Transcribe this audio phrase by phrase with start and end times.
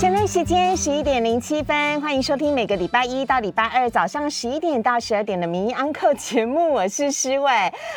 [0.00, 7.50] 现在时间十一点零七分，欢迎收听每个礼拜一到礼拜二早上十一点到十二点的《名医安扣》节目， 我是施伟。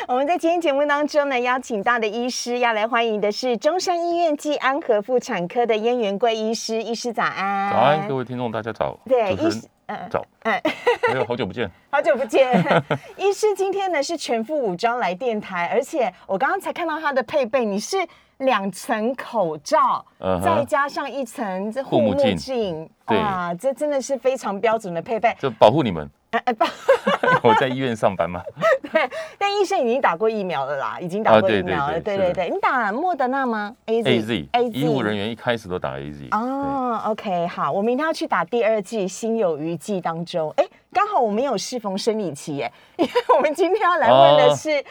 [0.06, 7.72] 我们在今天节目当中呢，邀请到的医师要来欢迎的是中山医院暨安和妇产科的燕元贵医师，医师早安。
[7.72, 9.00] 早安，各位听众大家早。
[9.06, 10.22] 对，医师，嗯，早。
[10.42, 10.62] 哎，
[11.08, 11.70] 没有，好久不见。
[11.88, 12.62] 好久不见，
[13.16, 17.96] 医师今天呢是全副武装来电台，而且我刚刚才看到他的配备，你是。
[18.38, 20.04] 两层口罩，
[20.42, 26.08] 再加上一层这护目镜，哇，这真的是非常标准的配备，就保护你们。
[27.44, 28.42] 我在医院上班嘛。
[28.90, 32.00] 对，但医生已经打过疫苗了啦，已经打过疫苗了。
[32.00, 36.28] 对对对，你打莫德纳吗？A Z A Z，医务人员一开始都打 A Z。
[36.32, 44.84] 哦，OK，好，我明天要去打第二剂，心有余悸当中，哎，刚好我们有适逢生理期，耶，因为我们今天要来问的是。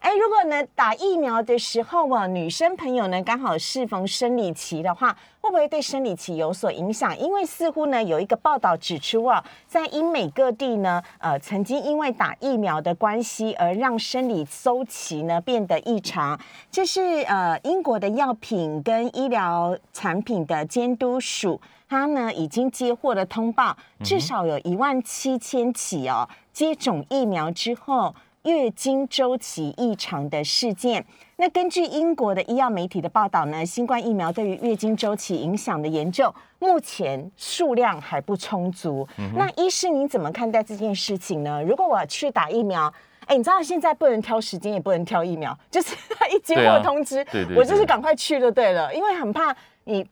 [0.00, 7.18] 哎，如果呢打疫苗的时候啊，女生朋友呢刚好适逢生理期的话，会不会对生理期有所影响？
[7.18, 16.38] 因为似乎呢有一个报道指出啊，在英美各地呢，呃，曾经因为打疫苗的关系而让生理周期呢变得异常。
[16.70, 28.14] 这是呃英国的药品跟医疗产品的监督署，它呢已经接获了通报，至少有一万七千起哦，接种疫苗之后。
[28.44, 31.04] 月经周期异常的事件。
[31.36, 39.06] 那根据英国的医药媒体的报道呢，新冠疫苗对于月经周期影响的研究，目前数量还不充足。
[39.36, 41.62] 那医师您怎么看待这件事情呢？
[41.62, 42.92] 如果我去打疫苗，
[43.26, 47.24] 哎，你知道现在不能挑时间，也不能挑疫苗，就是他一接获通知，
[47.56, 50.06] 我就是赶快去就对了，因为很怕你。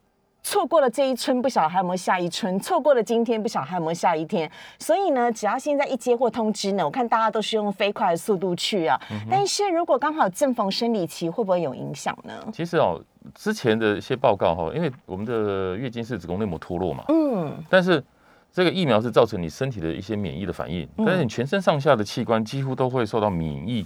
[0.47, 4.49] 错过了这一春，不晓得还有没有下一春；错过了今天，不晓得还有没有下一天。
[4.79, 8.97] 所以呢，只要现在一接获通知呢，我看大家都是用飞快的速度去啊。
[9.29, 12.33] 但是如果刚好正逢生理期，会不会有影响呢？
[12.53, 13.03] 其实哦，
[13.35, 18.01] 之前的一些报告哈，因为我们的月经是子宫内膜脱落嘛，嗯，但是
[18.53, 23.85] 这个疫苗是造成你身体的一些免疫的反应，但是你全身上下的器官几乎都会受到免疫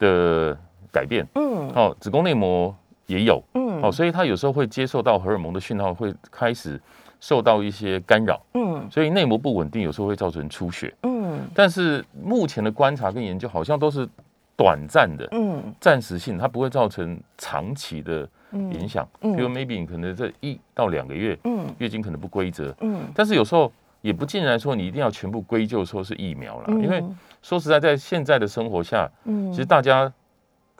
[0.00, 0.58] 的
[0.90, 2.74] 改变，嗯，哦，子宫内膜。
[3.08, 6.80] 也有，嗯，哦，所以他有时候会接受到荷尔蒙的讯号，会开始
[7.20, 14.08] 受到一些干扰，嗯，所以内膜不稳定，有时候会造成出血，嗯，但是目前的观察跟研究好像都是
[14.56, 27.02] 短暂的，嗯，暂时性，它不会造成长期的影响，嗯，比如 maybe 可能这一到两个月，嗯，月经可能不规则，嗯，但是有时候也不尽然说你一定要全部归咎说是疫苗了，因为
[27.42, 30.12] 说实在，在现在的生活下，嗯，其实大家。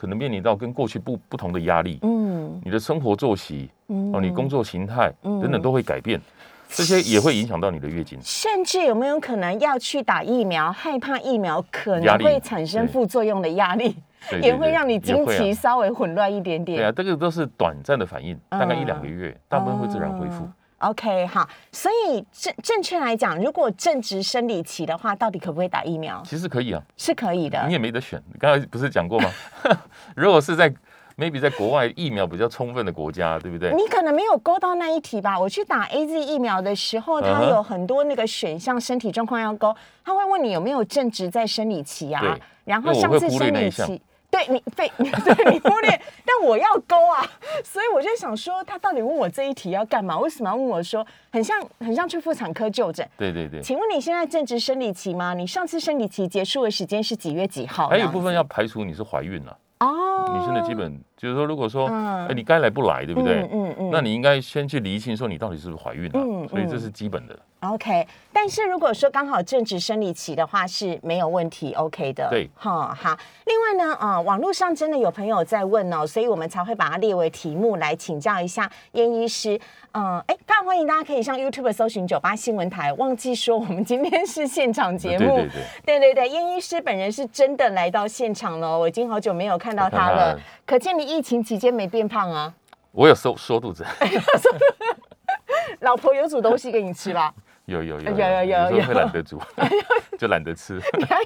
[0.00, 2.17] 可能面临到跟过去不不同的压力，嗯，
[2.64, 6.20] 你的生活作息，嗯，哦，你工作形态等等都会改变，
[6.68, 8.18] 这些也会影响到你的月经。
[8.22, 13.96] 甚至有没有可能要去打疫苗，害怕疫苗可能会产生副作用的压力，
[14.42, 16.78] 也会让你经期稍微混乱一点点。
[16.78, 20.48] 对啊，这个都是短暂的反应，大概一两个月，大部分会自然恢复。
[20.78, 26.22] OK，好，所以正正确来讲，如果正值生理期的话，到底可不可以打疫苗？
[26.24, 27.60] 其实可以啊，是可以的。
[27.66, 29.28] 你也没得选，你刚才不是讲过吗？
[30.14, 30.72] 如果是在
[31.18, 33.74] maybe 在国外疫苗比较充分的国家，对不对？
[33.74, 35.38] 你可能没有勾到那一题吧？
[35.38, 39.74] 我去打 AZ 疫苗的时候，它有很多那个选项，身体状况要勾，
[40.04, 42.38] 他会问你有没有正值在生理期啊？
[42.64, 44.00] 然后上次生理期。
[44.30, 45.88] 对你被 对你忽略，
[46.22, 47.24] 但我要勾啊，
[47.64, 50.18] 所以我就想说，他到底问我这一题要干嘛？
[50.18, 53.08] 为什么要问我说，很像很像去妇产科就诊？
[53.16, 55.32] 对对对，请问你现在正值生理期吗？
[55.32, 57.88] 你上次生理期结束的时间是几月几号？
[57.88, 61.02] 还有部分要排除你是怀孕了哦，女生的基本。
[61.18, 63.46] 就是说，如果说，哎，你该来不来，对不对？
[63.52, 63.90] 嗯嗯。
[63.90, 66.10] 那你应该先去厘清，说你到底是不是怀孕了。
[66.14, 67.36] 嗯所以这是基本的。
[67.60, 72.28] OK，但是如果说刚好正值生理期的话，是没有问题，OK 的。
[72.30, 72.48] 对。
[72.54, 73.18] 哈好。
[73.46, 79.60] 另外呢，啊，网络上真的有朋友在问哦，所以我们才会把它列为题目来请教一下燕医师。
[79.90, 82.92] 嗯，哎，当然欢迎大家可以上 YouTube 搜寻九八新闻台。
[82.92, 85.38] 忘记说，我们今天是现场节目。
[85.38, 85.48] 对
[85.84, 85.98] 对对。
[85.98, 91.07] 对对对，燕医师本人是真的来到现场了，我已经好久没有看到他了，可见你。
[91.08, 92.52] 疫情期间没变胖啊？
[92.92, 93.84] 我有收缩肚子。
[95.80, 97.32] 老婆有煮东西给你吃吧？
[97.64, 99.40] 有有有有有有，有会懒得煮，
[100.18, 100.80] 就懒得吃。
[100.98, 101.20] 你还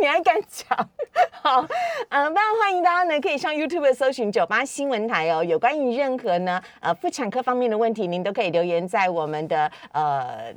[0.00, 0.88] 你还敢讲？
[1.42, 1.66] 好，
[2.08, 5.42] 嗯，非常欢迎大家呢，可以上 YouTube 搜寻九八新闻台哦。
[5.44, 10.54] 有关于任何呢呃妇产科方面的问题，您都可以留言在我们的呃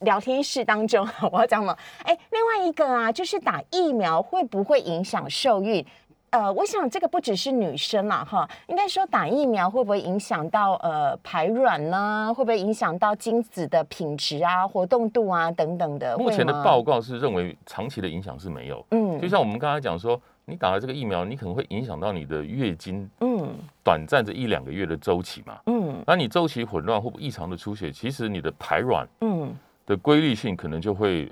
[0.00, 1.06] 聊天室当中。
[1.32, 1.76] 我要讲什么？
[2.04, 5.84] 哎，另外一个啊，就是打疫苗会不会影响受孕？
[6.30, 12.32] 呃，我想这个不只是女生嘛，哈，应该说打疫苗会不会影响到呃排卵呢？
[12.32, 16.16] 会不会影响到精子的品质啊、活动度啊等等的？
[16.18, 18.84] 目前的报告是认为长期的影响是没有。
[18.92, 23.48] 嗯就像我们刚才讲说，你打了这个疫苗，你可能会影响到你的月经嗯
[23.82, 25.58] 短暂这一两个月的周期嘛。
[25.66, 29.52] 嗯那你周期混乱或异常的出血，其实你的排卵嗯，
[29.84, 31.30] 的规律性可能就会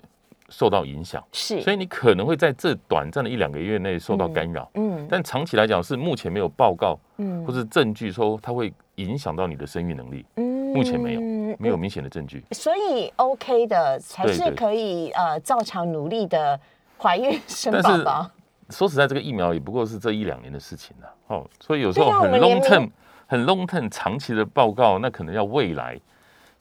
[0.48, 4.70] 受到影响，是，所以你可能会在这短暂的一两个月内受到干扰。
[4.74, 7.44] 嗯但长期来讲是目前没有报告嗯。
[7.44, 10.72] 或是证据说它会影响到你的生育能力，嗯。
[10.72, 12.44] 目前没有有没有明显的证据。
[12.52, 16.58] 所以 OK 的才是可以呃照常努力的
[16.98, 18.30] 怀孕生宝宝。
[18.70, 22.90] 说实在，这个疫苗也不过是这一两年的事情了哦，所以有时候很 long term、
[23.26, 25.98] 很 long term 长期的报告，那可能要未来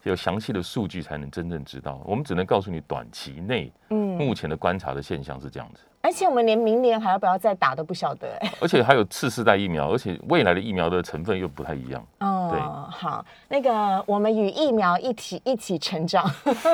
[0.03, 2.01] 有详细的数据才能真正知道。
[2.05, 8.49] 我们只能告诉你短期内嗯，目前的观察的现象是这样子，而且我们连明年还要不要再打都不晓得哎。
[8.61, 12.01] 而且还有次世代疫苗，而且未来的疫苗的成分又不太一样。
[12.19, 16.23] 哦，好，那个我们与疫苗一起一起成长。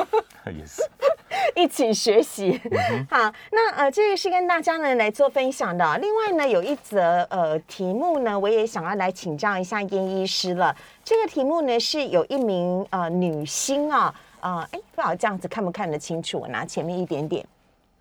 [0.46, 0.82] 也是，
[1.56, 2.60] 一起学习。
[2.70, 5.98] 嗯 好，那呃，这个是跟大家呢来做分享的。
[5.98, 10.72] 另外呢，有一则呃题目呢，我也想要来请教一下燕医师了。
[11.02, 16.38] 这个题目呢是有一名呃女星啊，啊、哎，不知道这样子看不看得清楚？
[16.38, 17.44] 我拿前面一点点。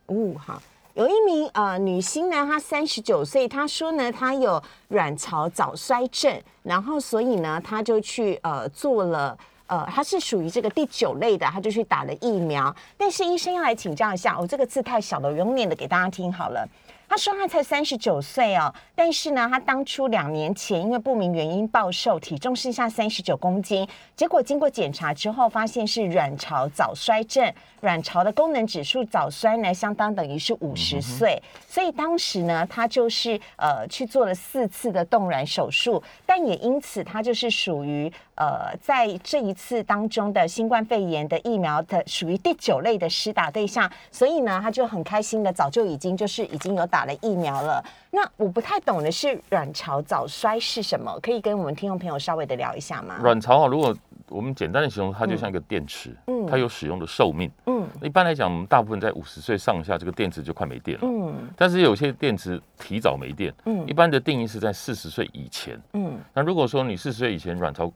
[0.05, 0.61] 哦，好。
[0.93, 9.37] 有一名呃女星呢，她三十九岁，她说呢，她有卵巢早衰症，然后所以呢，她就去呃做了。
[9.65, 12.73] 呃，她是属于这个第九类的，她就去打了疫苗。
[12.95, 16.67] 但是医生要来请教一下，我、这个字太小了，我用念的给大家听好了。
[17.13, 47.83] 他说他才三十九岁哦，但是呢，他当初两年前因为不明原因暴瘦，体重剩下三十九公斤，结果经过检查之后，发现是卵巢早衰症，卵巢的功能指数早衰呢，相当等于是五十岁，所以当时呢，他就是呃去做了四次的冻卵手术，但也因此他就是属于呃在这一次当中的新冠肺炎的疫苗的属于第九类的施打对象，所以呢，他就很开心的早就已经就是已经有打了疫苗了。
[48.11, 53.17] 那我不太懂的是卵巢早衰是什么，可以跟我们听众朋友稍微的聊一下吗？
[53.21, 53.95] 卵巢啊，如果
[54.29, 57.51] 我们简单的形容，它就像一个电池，嗯它有使用的寿命。
[57.65, 61.03] 嗯一般来讲，我们大部分在五十岁上下，这个电池就快没电了。
[61.07, 65.79] 嗯但是有些电池提早没电，嗯一般的定义是在四十岁以前。
[65.93, 67.91] 嗯那如果说你四十岁以前卵巢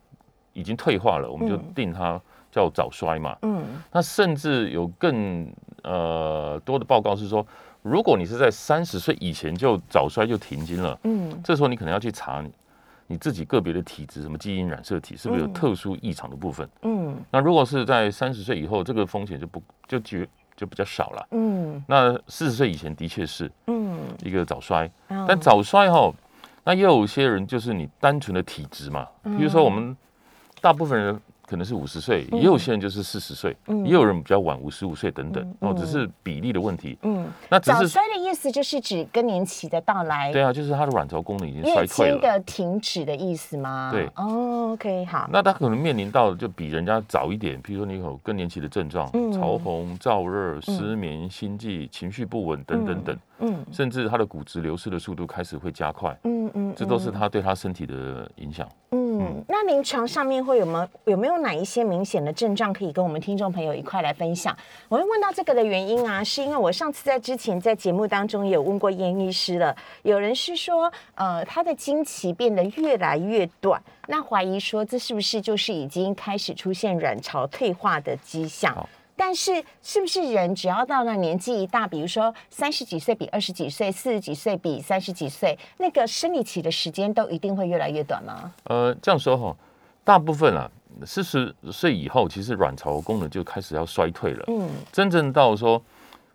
[0.58, 1.74] 已经退化了，我们就嗯。
[1.76, 2.20] 定它
[2.52, 3.38] 叫早衰嘛。
[3.44, 3.64] 嗯。
[3.92, 5.48] 那甚至有更
[5.84, 7.46] 呃多的报告是说，
[7.84, 11.40] 如果你是在三十岁以前就早衰就停经了，嗯。
[11.44, 12.52] 这时候你可能要去查你
[13.06, 15.54] 你自己个别的体质，什么基因染色体是不是有嗯。
[15.54, 16.68] 特殊异常的部分。
[16.82, 17.16] 嗯。
[17.30, 21.28] 那如果是在三十岁以后，这个风险就不就绝就比较少了。
[21.32, 21.84] 嗯。
[21.88, 25.24] 那四十岁以前的确是嗯，一个早衰，嗯。
[25.28, 26.12] 但早衰哈，
[26.64, 29.96] 那也有些人就是你单纯的体质嘛，比如说我们
[30.68, 33.86] 大部分人可能是五十岁，也有些人就是四十岁，嗯。
[33.86, 36.98] 也有人比较晚五十五岁等等嗯哦，只是比例的问题。
[37.04, 42.20] 嗯，那早衰的意思就是指更年期的到来，对啊，就是他的卵巢功能已经衰退了。
[42.20, 43.90] 的停止的意思吗？
[43.94, 44.06] 对。
[44.18, 49.32] 哦，OK，好，那他可能面临到就比人家早一点，比如说你有更年期的症状，嗯。
[49.32, 58.68] 潮红、燥热、失眠、心悸、情绪不稳等等等，嗯甚至他的骨质流失的速度开始会加快，嗯嗯，这都是他对他身体的影响。
[58.92, 59.07] 嗯，
[59.48, 64.56] 那临床上面会有没有有没有哪一些明显的症状可以跟我们听众朋友一块来分享？
[64.90, 78.90] 我会问到这个的原因啊，是因为我上次在之前在节目当中也有问过燕医师了，有人是说，呃，他的经期变得越来越短，那怀疑说这是不是就是已经开始出现卵巢退化的迹象好？
[79.18, 88.54] 但是，是不是人只要到了年纪一大，比如说三十几岁比二十几岁，四十几岁比三十几岁，那个生理期的时间都一定会越来越短吗？
[88.66, 89.56] 呃，这样说哈，
[90.04, 90.70] 大部分啊，
[91.04, 94.46] 四十岁以后，其实卵巢功能就开始要衰退了。
[94.48, 95.82] 嗯真正到说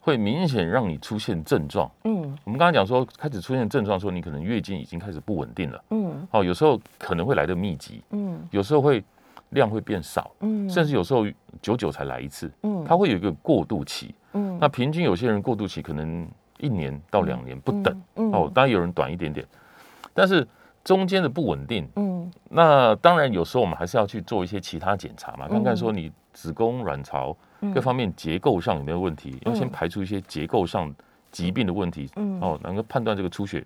[0.00, 5.84] 会明显让你出现症状，嗯我们刚刚讲说开始出现症状，说你可能月经已经开始不稳定了。
[5.90, 9.02] 嗯哦，有时候可能会来的密集，嗯有时候会
[9.52, 10.68] 量会变少，嗯。
[10.68, 11.24] 甚至有时候
[11.62, 12.84] 久久才来一次，嗯。
[12.86, 14.14] 它会有一个过渡期。
[14.32, 14.58] 嗯。
[14.60, 16.28] 那平均有些人过渡期可能
[16.58, 19.46] 一年到两年不等，嗯哦，当然有人短一点点，
[20.14, 20.46] 但是
[20.84, 22.30] 中间的不稳定，嗯。
[22.48, 25.50] 那当然有时候我们还是要去做一些其他检查嘛，嗯。
[25.50, 27.36] 看看说你子宫、卵巢
[27.74, 30.92] 各方面结构上有没有问题，要先排除一些结构上
[31.30, 32.40] 疾病的问题，嗯。
[32.40, 33.64] 哦，能够判断这个出血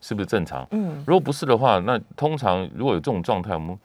[0.00, 0.66] 是不是正常。
[0.70, 1.02] 嗯。
[1.06, 3.78] 如果不是的话，那通常如果有这种状态，我们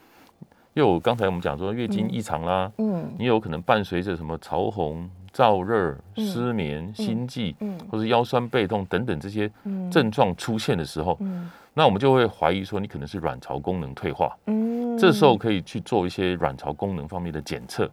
[0.76, 3.10] 又有刚才我们讲说月经异常啦，嗯。
[3.18, 7.78] 你有可能伴随着什么潮红、燥热、失眠、心悸，嗯。
[7.90, 9.50] 或者腰酸背痛等等这些
[9.90, 11.18] 症状出现的时候，
[11.74, 14.36] 那我们就会怀疑说你可能是卵巢功能退化。
[14.48, 17.90] 嗯，这时候可以去做一些卵巢功能方面的检测。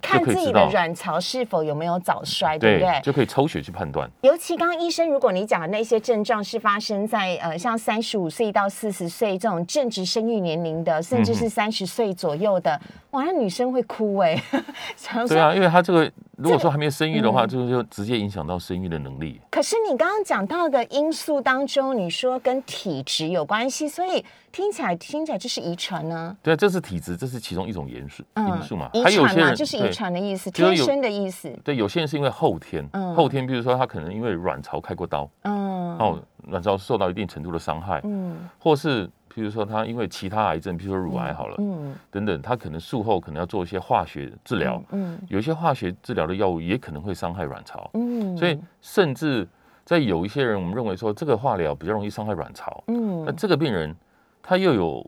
[0.00, 3.00] 看自己的卵巢是否有没有早衰，对不对？
[3.02, 4.10] 就可以抽血去判断。
[4.22, 14.40] 尤其刚刚医生，如果你讲的那些症状是发生在呃，像三十五岁到四十岁这种正值生育年龄的，甚至是三十岁左右的，哇，那女生会哭哎。
[15.28, 16.10] 对啊，因为她这个。
[16.36, 19.40] 如果说还没有生育的话，就就直接影响到生育的能力。
[19.50, 24.22] 可是你刚刚讲到的因素当中，你说跟体质有关系，所以
[24.52, 26.36] 听起来听起来就是遗传呢？
[26.42, 28.90] 对啊，这是体质，这是其中一种因素因素嘛。
[28.92, 31.50] 遗传嘛，就是遗传的意思，天生的意思。
[31.64, 39.08] 对，有些人是因为后天，后天，比如说他可能因为卵巢开过刀，嗯，哦，卵巢受到一定程度的伤害，嗯，或是。
[39.28, 49.46] 比如说他因为其他癌症，比如说乳癌好了，嗯，等等，他可能术后可能要做一些化学治疗，嗯，有一些化学治疗的药物也可能会伤害卵巢，嗯，所以甚至
[49.84, 53.94] 在有一些人，我们认为说这个化疗比较容易伤害卵巢，嗯，那这个病人
[54.42, 55.06] 他又有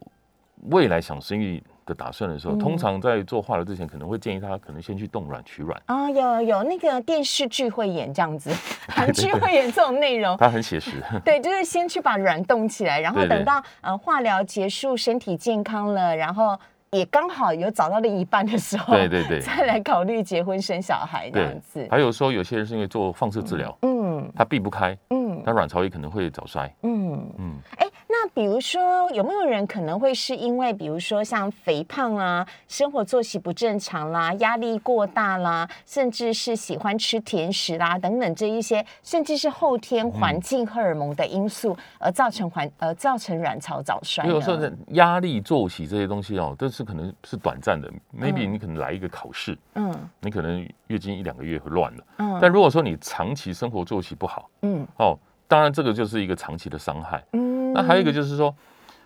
[0.69, 1.63] 未来想生育。
[1.89, 8.53] 的打算的时候，通常在做化疗之前，可能会建议他可能先去冻卵取卵啊，有有那个电视剧会演这样子，
[8.89, 11.03] 韩剧会演这种内容，他很写实。
[11.25, 16.59] 对，就是先去把卵冻起来，然后等到呃化疗结束，身体健康了，然后
[16.91, 21.87] 也刚好有找到另一半的时候，对对对， 再来考虑结婚生小孩这样子。
[21.91, 27.27] 还有说有些人是因为做放射治疗，嗯，他避不开，嗯，他卵巢也可能会早衰，嗯。
[27.39, 27.87] 嗯，哎。
[28.21, 44.27] 那比如说，有没有人可能会是因为，比如说像肥胖啊、生活作息不正常啦、压力过大啦，甚至是喜欢吃甜食啦等等这一些，甚至是后天环境荷尔蒙的因素而造成环呃造成卵巢早衰？
[44.27, 44.59] 有时候
[44.89, 47.89] 压力、作息这些东西哦，都是可能是短暂的。
[48.13, 57.58] maybe 你可能来一个考试，嗯，你可能月经一两个月会乱了，嗯，但如果说你长期生活作息不好，嗯，哦，当然这个就是一个长期的伤害，嗯。
[57.81, 58.55] 那还有一个就是说，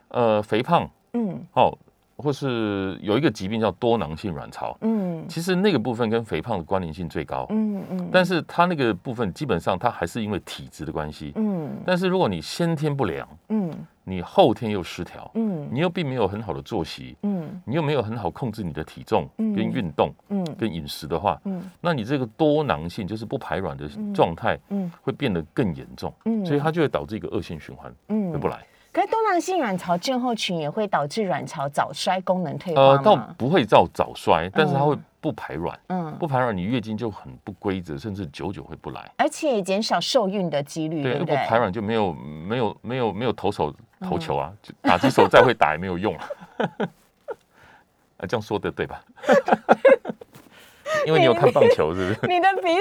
[0.09, 1.76] 呃，肥胖，嗯，哦，
[2.16, 13.71] 或是有一个疾病叫多囊性卵巢，嗯，其实那个部分跟肥胖的关联性最高，嗯嗯，但是它那个部分基本上它还是因为体质的关系，嗯，但是如果你先天不良，嗯，
[14.04, 28.64] 你后天又失调，嗯，你又并没有很好的作息，嗯，你又没有很好控制你的体重跟运动，嗯，跟饮食的话，嗯，那你这个多囊性就是不排卵的状态，嗯，会变得更严重，嗯，所以它就会导致一个恶性循环，嗯，回不来。
[28.93, 35.79] 可是多囊性卵巢症候群也会导致卵巢早衰、功能退化呃，倒不会造早衰，但是它会不排卵。
[35.87, 41.03] 嗯，不排卵，你月经就很不规则，甚至久久会不来，而且减少受孕的几率。
[41.03, 46.29] 对，不排卵就没有没有没有没有投手投球啊，打击手再会打也没有用啊。
[48.19, 49.03] 啊，这样说的对吧？
[51.07, 52.29] 因为你有看棒球，是不是？
[52.29, 52.81] 你的比喻，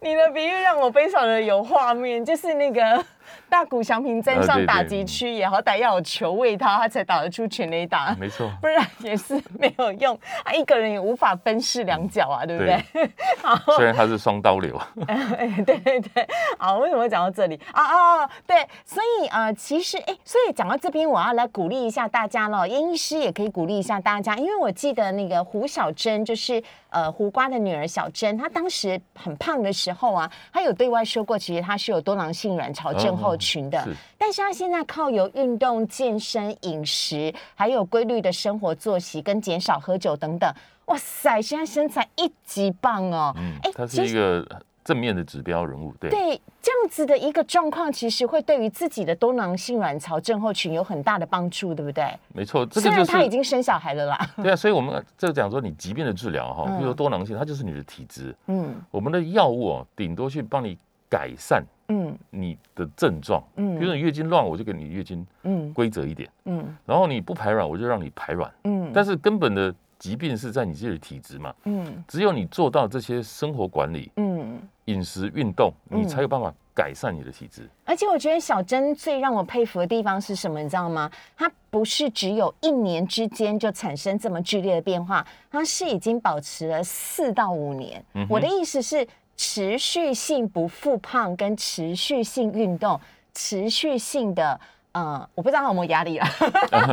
[0.00, 3.04] 你的比喻让我非常的有画面，就是那个。
[3.48, 8.14] 大谷翔平站上打击区也好歹要有球喂他，他才打得出全垒打。
[8.18, 10.18] 没错，不然也是没有用。
[10.44, 12.82] 他一个人也无法分饰两角啊，对不对？
[13.76, 14.80] 虽然他是双刀流。
[15.06, 16.26] 哎，对对对。
[16.58, 17.82] 好，为什么会讲到这里啊
[18.22, 18.30] 啊？
[18.46, 22.68] 对，所以呃，其实哎，所以讲到这边，我要来鼓励一下大家了。
[22.68, 33.16] 严医师也可以鼓励一下大家，因为我记得那个胡小珍，就是呃胡瓜的女儿小珍，她当时很胖的时候啊，她有对外说过，其实她是有多囊性卵巢症。
[33.20, 33.86] 后群的，
[34.16, 40.50] 但是他现在靠有运动、健身、饮食，还有规律的生活作息，跟减少喝酒等等，
[40.86, 43.34] 哇塞，现在身材一级棒哦！
[43.62, 44.44] 哎，他是一个
[44.82, 52.04] 正面的指标人物，对对，这样子的一个状况，其实会对于自己的多囊性卵巢症候群有很大的帮助，对不对？
[52.32, 54.30] 没错，虽然他已经生小孩了啦。
[54.42, 58.34] 对啊，所以我们这讲说，你疾病的治疗哈，比如说多囊性，它就是你的体质。
[58.46, 60.76] 嗯，我们的药物哦，顶多去帮你
[61.10, 61.62] 改善。
[61.92, 77.68] 嗯，你的症状，嗯，比如说你月经乱，我就给你月经，嗯，规则一点，嗯，然后你不排卵，我就让你排卵，嗯，但是根本的疾病是在你自己的体质嘛，嗯，只有你做到这些生活管理，嗯，饮食运动，你才有办法改善你的体质。
[77.84, 81.10] 而且我觉得小珍最让我佩服的地方是什么，你知道吗？
[81.36, 88.00] 她不是只有一年之间就产生这么剧烈的变化，她是已经保持了四到五年。
[88.28, 89.04] 我的意思是。
[89.42, 93.00] 持续性不复胖，跟持续性运动，
[93.32, 94.60] 持续性的，
[94.92, 96.26] 呃，我不知道他有没有压力了。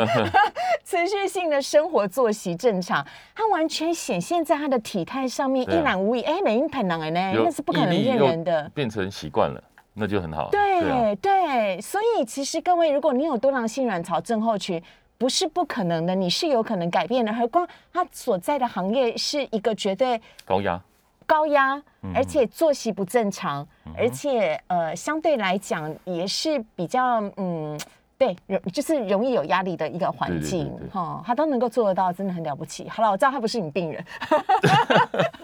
[0.86, 6.22] 持续性的生活作息正常，他完全显现在他的体态上面，一览无遗。
[6.22, 8.72] 哎，美英太难了呢，那是不可能骗人的。
[8.74, 9.62] 变成习惯了，
[9.94, 10.50] 那就很好。
[10.50, 14.82] 对对，所以其实各位，如果你有多囊性卵巢症候群，
[15.18, 17.34] 不是不可能的，你是有可能改变的。
[17.34, 20.82] 何况他所在的行业是一个绝对高压。
[21.28, 21.80] 高压，
[22.16, 27.80] 而且作息不正常，而且呃，相对来讲也是比较嗯。
[28.20, 32.90] 对，容就是容易有压力的一个环境，哈，他都能够做得到，真的很了不起。
[32.90, 34.04] 好了，我知道他不是你病人，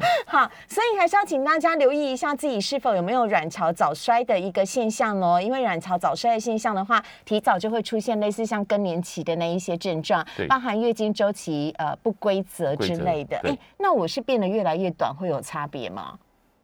[0.26, 5.40] 好，所以还是要请大家留意一下自己是否有没有卵巢早衰的一个现象哦。
[5.40, 13.38] 因为卵巢早衰的现象的话，提早就会出现类似像更年期的那一些症状，包含月经周期呃不规则之类的。
[13.44, 16.18] 哎，那我是变得越来越短，会有差别吗？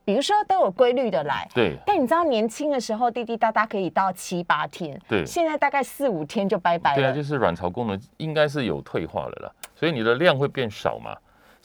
[0.05, 1.77] 比如说都有规律的来，对。
[1.85, 5.23] 但你知道年轻的时候滴滴答答可以到七八天，对。
[5.27, 6.97] 现在大概四五天就拜拜了。
[6.97, 11.15] 对啊，就是卵巢功能应该是有退化了啦，所以你的量会变少嘛。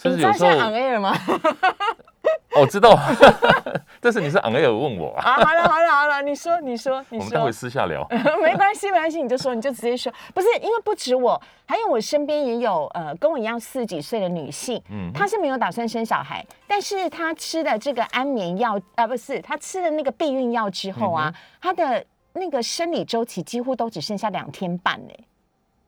[0.03, 1.15] 你知道现在 on air 吗？
[2.55, 2.97] 我知道，
[3.99, 5.33] 但是你是 on air 问我啊？
[5.33, 8.07] 好了好了好了，你说你说你说，我们待会私下聊。
[8.43, 25.13] 没关系没关系，你就说你就直接说，不是因为不止我，还有我身边也有呃跟我一样四十几岁的女性，嗯，她是没有打算生小孩，但是她吃的这个安眠药啊，不是她吃了那个避孕药之后啊，她的那个生理周期几乎都只剩下两天半呢。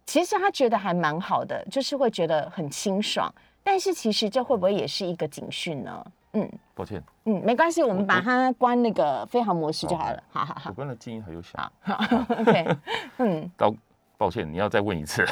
[0.08, 3.32] 其实她觉得还蛮好的，就是会觉得很清爽。
[3.68, 6.06] 但是其实这会不会也是一个警讯呢？
[6.34, 10.24] 嗯，抱歉，嗯，没关系，我们把它关那个飞行模式就好了。
[10.30, 11.72] 好好好，我关了静音还有响。
[11.82, 12.00] 好
[12.38, 12.78] ，OK，
[13.18, 13.74] 嗯，到
[14.20, 15.26] 抱歉，你要再问一次。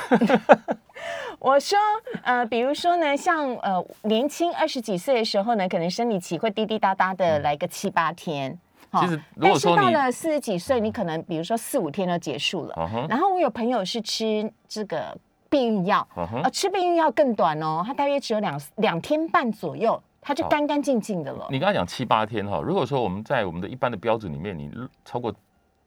[1.38, 1.78] 我说，
[2.24, 8.58] 呃，比如说呢，像呃年轻二十几岁的时候呢，可能生理期会滴滴答答的来个七八天。
[8.94, 12.90] 其实，如果说到了四十几岁，你可能比如说四五天就结束了。
[13.08, 15.16] 然后我有朋友是吃这个。
[15.54, 21.46] 避孕药，呃，吃避孕药更短哦，它大约只有两两天半左右，它就干干净净的了。
[21.52, 24.72] 你刚才讲七八天哈，如果说我们在我们的一般的标准里面，你
[25.06, 25.32] 超过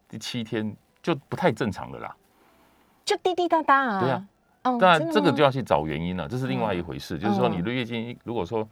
[0.08, 2.14] 第七天就不太正常的啦，
[3.04, 4.00] 就滴滴答答啊。
[4.00, 4.24] 对啊，
[4.62, 7.18] 当然这个就要去找原因了，这是另外一回事。
[7.18, 8.64] 就是说你的月经如果说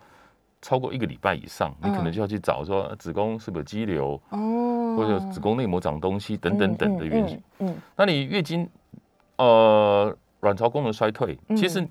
[0.62, 7.42] 超过一个礼拜以上，你可能就要去找说子宫是不是肌瘤哦，或者子宫内膜长东西等等等的原因。
[7.58, 8.70] 嗯，那你月经
[9.38, 10.16] 呃。
[10.44, 11.84] 卵巢功能衰退，其实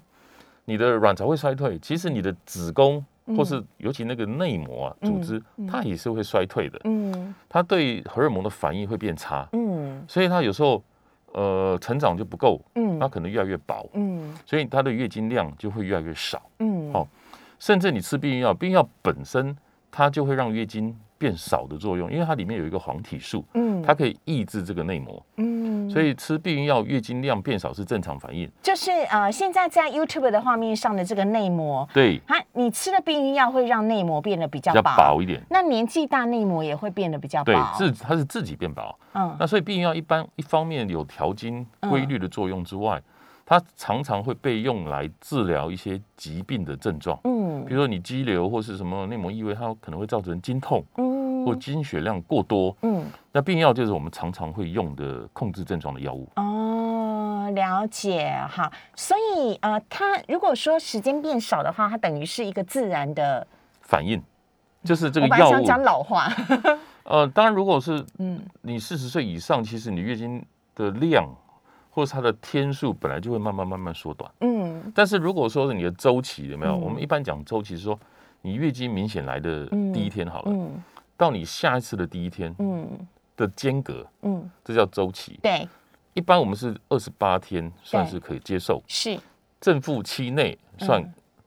[0.63, 3.03] 你的卵巢会衰退，其实你的子宫
[3.35, 6.79] 或是尤其那个内膜啊组织，它也是会衰退的。
[6.85, 9.45] 嗯，它对荷尔蒙的反应会变差。
[9.51, 10.81] 嗯，所以它有时候
[11.33, 12.61] 呃成长就不够。
[12.75, 13.89] 嗯，它可能越来越薄。
[13.93, 16.41] 嗯，所以它的月经量就会越来越少。
[16.59, 17.07] 嗯，好，
[17.59, 19.57] 甚至你吃避孕药，避孕药本身
[19.91, 20.95] 它就会让月经。
[21.23, 28.51] 变少的作用，因为它里面有一个黄体素，嗯，它可以抑制这个内膜，嗯，所以吃避孕药月经量变少是正常反应。
[28.61, 35.41] 就是呃，现在在 YouTube 的画面上的这个内膜，对，它你吃了避孕药会让内膜变得比较薄一点。
[35.49, 43.01] 那年纪大内膜也会变得比较薄，对，自它是自己变薄，嗯，那所以避孕药一般一方面有调经规律的作用之外。
[43.45, 51.12] 它常常会被用来治疗一些疾病的症状，嗯，比如说你肌瘤或是什么内膜异位，它可能会造成经痛，嗯，
[51.45, 56.29] 或经血量过多，嗯，那病药就是我们常常会用的控制症状的药物。
[56.35, 63.45] 哦，了解哈，所以呃，它如果说时间变少的话，它等于是一个自然的
[63.81, 64.21] 反应，
[64.83, 65.51] 就是这个药物。
[65.51, 66.31] 想讲老话，
[67.03, 70.43] 呃，当然如果是 嗯，你四十岁以上，其实你月经
[70.75, 71.27] 的量。
[71.95, 76.75] 或者它的天数本来就会慢慢慢慢缩短，嗯，但是如果说是你的周期有没有？
[76.75, 77.99] 我们一般讲周期是说，
[78.41, 80.71] 你月经明显来的第一天好了，嗯，
[81.23, 82.85] 到你下一次的第一天，嗯，
[83.37, 85.39] 的间隔，嗯，这叫周期。
[85.41, 85.65] 对，
[86.13, 89.17] 一般我们是二十八天算是可以接受，是
[89.61, 91.01] 正负期内算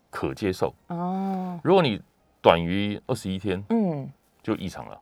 [0.09, 0.75] 可接受。
[0.87, 2.01] 哦，如果你
[2.41, 4.11] 短于二十一天，嗯，
[4.43, 4.99] 就异常了。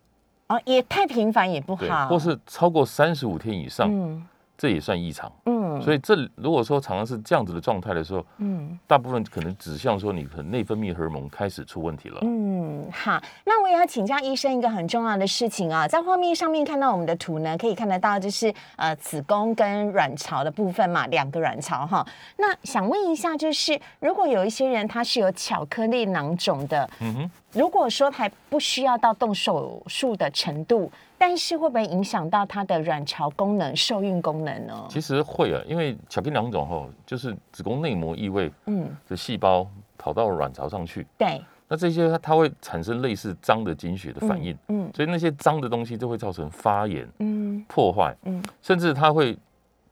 [0.48, 4.26] 哦，也太频繁也不好，或是超过三十五天以上，嗯。
[4.56, 22.06] 这也算异常，嗯，所以这如果说常常是这样子的状态的时候，嗯，大部分可能指向说你可能内分泌荷尔蒙开始出问题了，嗯，好，那我也要请教医生一个很重要的事情啊，在画面上面看到我们的图呢，可以看得到就是呃子宫跟卵巢的部分嘛，两个卵巢哈，
[22.36, 30.90] 那想问一下，就是如果有一些人他是有巧克力囊肿的，嗯哼，如果说还不需要到动手术的程度。
[31.26, 34.86] 但是会不会影响到它的卵巢功能、受孕功能呢？
[34.90, 49.34] 其实会啊，因为巧克力囊肿吼，就是子宫内膜异位，嗯，的细胞跑到卵巢上去，对，那这些它会产生类似脏的经血的反应，嗯，所以那些脏的东西就会造成发炎，嗯，破坏，嗯，甚至它会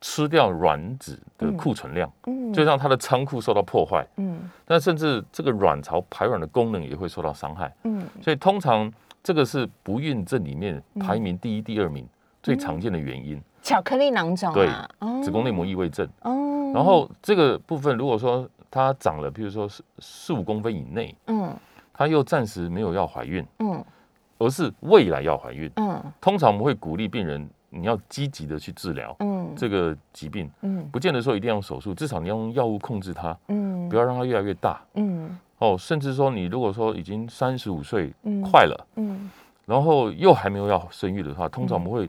[0.03, 8.93] 吃掉卵子的库存量，嗯，就让它的仓库受到破坏，嗯，那甚至这个卵巢排卵的功能也会受到伤害，嗯，所以通常。
[9.23, 12.07] 这个是不孕症里面排名第一、第二名
[12.43, 13.41] 最常见的原因。
[13.63, 14.69] 巧克力囊肿，对，
[15.23, 16.09] 子宫内膜异位症。
[16.23, 21.55] 哦，然后这个部分如果说它长了，譬如说四四五公分以内，嗯。
[21.95, 23.85] 它又暂时没有要怀孕，嗯。
[24.39, 26.03] 而是未来要怀孕，嗯。
[26.21, 35.77] 通常我们会鼓励病人你要积极的去治疗嗯这个疾病，嗯不见得说一定要用手术，至少你要用药物控制它，嗯不要让它越来越大嗯哦。
[35.79, 39.31] 甚至说你如果说已经三十五岁嗯快了，嗯
[39.65, 42.09] 然后又还没有要生育的话，通常我们会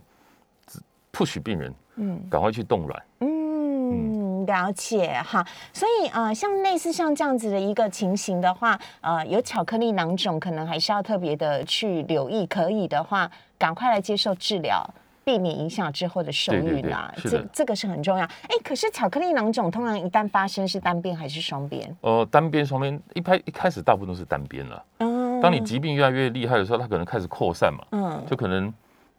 [1.13, 3.03] push 病人嗯赶快去冻卵。
[3.19, 5.45] 嗯，了解哈。
[5.71, 12.45] 所以呃，像类似像这样子的一个情形的话，呃，有巧克力囊肿，可能还是要特别的去留意。
[12.47, 14.83] 可以的话，赶快来接受治疗。
[15.23, 17.39] 避免影响之后的受对对对孕啦，是的。
[17.39, 18.23] 这这个是很重要。
[18.25, 21.95] 哎，可是巧克力囊肿通常一旦发生是单边还是双边？
[22.01, 24.85] 呃，单边、双边，一拍一开始大部分都是单边了。
[24.99, 28.23] 嗯当你疾病越来越厉害的时候，它可能开始扩散嘛，嗯。
[28.25, 28.73] 就可能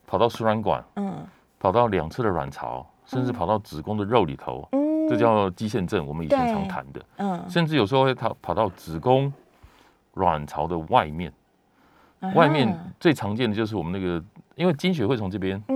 [0.06, 1.12] 跑到输卵管，嗯。
[1.58, 5.08] 跑到两侧的卵巢，甚至跑到子宫的肉里头，嗯。
[5.08, 7.04] 这叫肌腺症，我们以前常谈的。
[7.18, 7.44] 嗯。
[7.48, 9.30] 甚至有时候会跑跑到子宫
[10.14, 11.30] 卵巢的外面，
[12.20, 15.73] 啊外面最常见的就是我们那个，因为经血会从这边嗯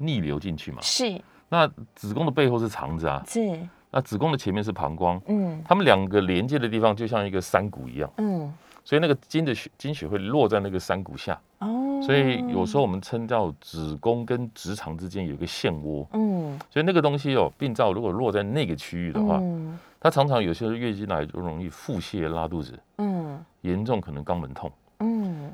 [0.00, 0.78] 逆流进去嘛。
[0.80, 1.20] 是。
[1.48, 3.60] 那子宫的背后是肠子啊，是。
[3.90, 5.62] 那子宫的前面是膀胱，嗯。
[5.64, 8.52] 它们两个连接的地方就像一个山谷一样，嗯。
[8.82, 16.58] 所以那个经的血经血会落在那个山谷下，哦，所以有时候我们称叫子宫跟直肠之间有一个腺窝，嗯。
[16.70, 19.78] 所以那个东西哦，病灶如果落在那个区域的话，嗯。
[20.00, 23.44] 它常常有些月经来就容易腹泻、拉肚子，嗯。
[23.60, 24.72] 严重可能肛门痛。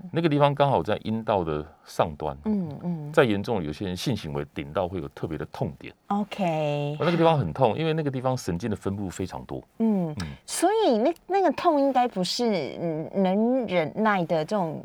[0.03, 0.11] 嗯。
[0.13, 3.13] 那个地方刚好在阴道的上端，嗯嗯。
[3.13, 9.63] 再严重，有些人性行为顶到会有特别的痛点，，OK，那个地方很痛，因为那个地方神经的分布非常多。
[9.79, 14.85] 嗯，所以那那个痛应该不是嗯能忍耐的这种，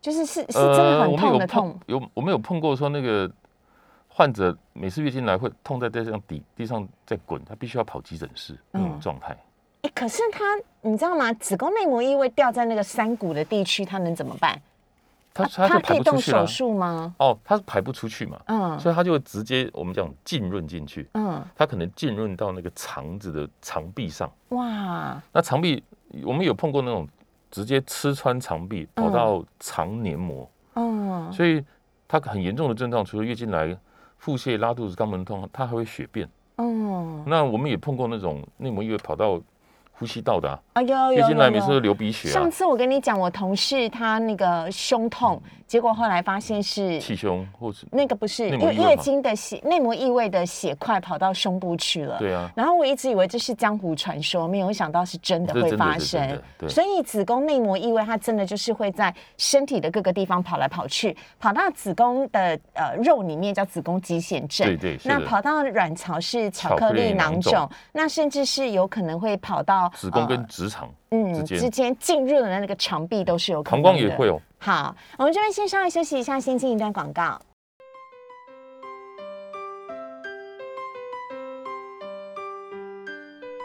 [0.00, 1.70] 就是是是真的很痛的痛。
[1.70, 3.30] 碰，有我们有碰过说那个
[4.08, 9.00] 患者每次月经来会痛在地上底地上在滚，他必须要跑急诊室那种嗯。
[9.00, 9.36] 状态。
[9.82, 10.44] 哎，可是他
[10.82, 11.32] 你知道吗？
[11.34, 14.60] 子宫内膜异位掉在那个山谷的地区，他能怎么办？
[15.32, 16.46] 他啊他就排可以动手不出去了。
[16.46, 17.14] 术吗？
[17.18, 24.30] 哦，他是排不出去嘛，嗯所以他就会直接我们讲浸润进去，嗯，他可能浸润到那个肠子的肠壁上。
[24.48, 25.82] 哇，那肠壁
[26.24, 27.08] 我们有碰过那种
[27.50, 31.64] 直接吃穿肠壁，跑嗯到肠黏膜，嗯所以
[32.08, 33.74] 它很严重的症状，除了月经来、
[34.18, 36.28] 腹泻、拉肚子、肛门痛，它还会血便。
[36.56, 39.40] 嗯，那我们也碰过那种内膜异位跑到
[40.00, 41.58] 呼吸道的、啊，啊有有月经来有有。
[41.58, 42.32] 每次都流鼻血啊？
[42.32, 52.18] 上，次我跟你讲，我同事他那个胸痛，结果后来发现是气胸或是那个不是，内因为月经的血内膜异位的血块跑到胸部去了。
[52.18, 56.40] 对啊，然后我一直以为这是江湖传说，没有想到是真的会发生。
[56.56, 56.66] 对。
[56.66, 73.92] 所以子宫内膜异位，它真的就是会在身体的各个地方跑来跑去，跑到子宫的呃肉里面叫子宫肌腺症，对对那跑到卵巢是巧克力囊肿，巧克力囊肿那甚至是有可能会跑到子宫跟呃直肠嗯之间之间浸润的那个肠壁都是有可能膀。
[73.92, 74.40] 胱也会哦。
[74.58, 77.40] 好，我们这边先稍微休息一下，先进一段广告。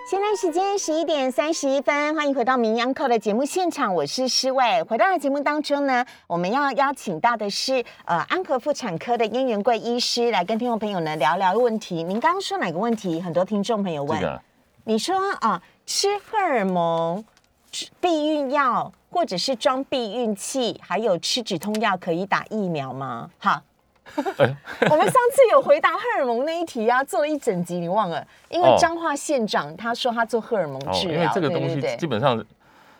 [0.07, 4.83] 现在时间十一点三十一分，欢迎回到《名央扣》的节目现场，我是施伟。
[4.83, 12.03] 回到了节目当中呢，我们要邀请到的是呃安和妇产科的燕元贵医师来跟听众朋友呢聊聊问题。
[12.03, 13.19] 您刚刚说哪个问题？
[13.19, 14.19] 很多听众朋友问。
[14.19, 14.41] 这个啊
[14.83, 17.23] 你说啊，吃荷尔蒙、
[17.71, 23.29] 吃避孕药，或者是装避孕器，还有吃止痛药，可以打疫苗吗？
[23.37, 23.61] 好。
[24.15, 28.25] 我们上次有回答荷尔蒙那一题啊，做了一整集，你忘了？
[28.49, 32.37] 因为哦彰化县长他说他做荷尔蒙哦，治疗，因为这个东西基本上，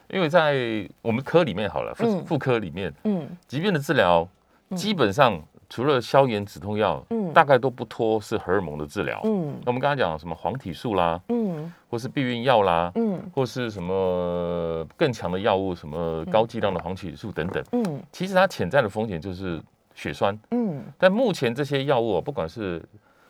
[0.09, 0.55] 因为在
[1.03, 4.27] 我们科里面好了，妇嗯妇科里面，嗯疾病的治疗
[4.75, 9.21] 基本上除了消炎止痛药，嗯大概都不脱是荷尔蒙的治疗。
[9.25, 11.21] 嗯那我们刚才讲什么黄体素啦，
[11.65, 11.73] 嗯。
[11.89, 13.19] 或是避孕药啦，嗯。
[13.33, 18.01] 或是什么更强的药物，什么高剂量的黄曲素等等，嗯。
[18.11, 19.61] 其实它潜在的风险就是
[19.93, 20.37] 血栓。
[20.51, 20.83] 嗯。
[20.97, 22.81] 但目前这些药物啊，不管是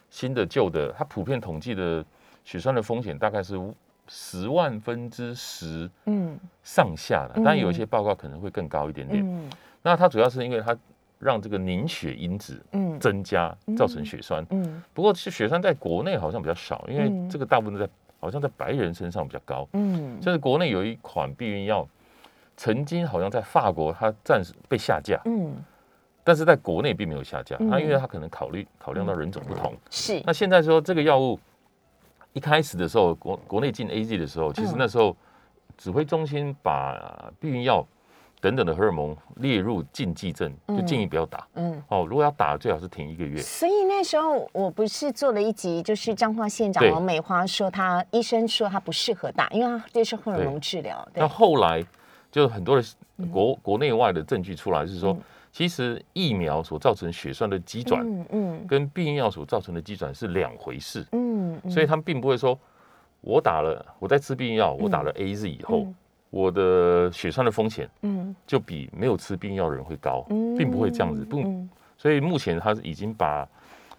[0.09, 2.03] 新的旧的，它普遍统计的
[2.43, 3.59] 血栓的风险大概是
[4.07, 6.37] 十万分之十嗯。
[6.63, 7.43] 上下的，嗯。
[7.43, 9.23] 当然有一些报告可能会更高一点点。
[9.25, 9.49] 嗯。
[9.81, 10.75] 那它主要是因为它
[11.17, 12.99] 让这个凝血因子嗯。
[12.99, 14.45] 增加，造成血栓。
[14.51, 14.83] 嗯。
[14.93, 17.29] 不过是血栓在国内好像比较少，因为嗯。
[17.29, 19.67] 这个大部分在好像在白人身上比较高。
[19.73, 21.87] 嗯就是国内有一款避孕药，
[22.57, 25.55] 曾经好像在法国它暂时被下架，嗯，
[26.23, 27.55] 但是在国内并没有下架。
[27.59, 29.73] 嗯它因为它可能考虑考量到人种不同。
[29.89, 31.39] 是那现在说这个药物
[32.33, 35.15] 一开始的时候，国国内进 A Z 的时候，其实嗯那时候
[35.77, 37.85] 指挥中心把避孕药
[38.45, 41.47] 等等的荷尔蒙列入禁忌症，就建议不要打。
[41.55, 43.41] 嗯，哦，如果要打，最好是停一个月。
[43.41, 51.03] 所以那时候我不是做了一集，就是彰化县长王美花说，她医生说她不适合打，因为她这是荷尔蒙治疗。
[51.15, 51.83] 那后来
[52.31, 52.83] 就很多的
[53.31, 55.17] 国国内外的证据出来，是说
[55.51, 61.03] 其实疫苗所造成血栓的积转，嗯嗯，跟避孕药所造成的积转是两回事。
[61.13, 62.55] 嗯，所以他们并不会说，
[63.21, 65.87] 我打了我在吃避孕药，我打了 A Z 以后。
[66.35, 70.21] 我的血栓的风险，嗯，就比没有吃避孕药的人会高，
[70.57, 71.65] 并不会这样子，不，
[71.97, 73.47] 所以目前他已经把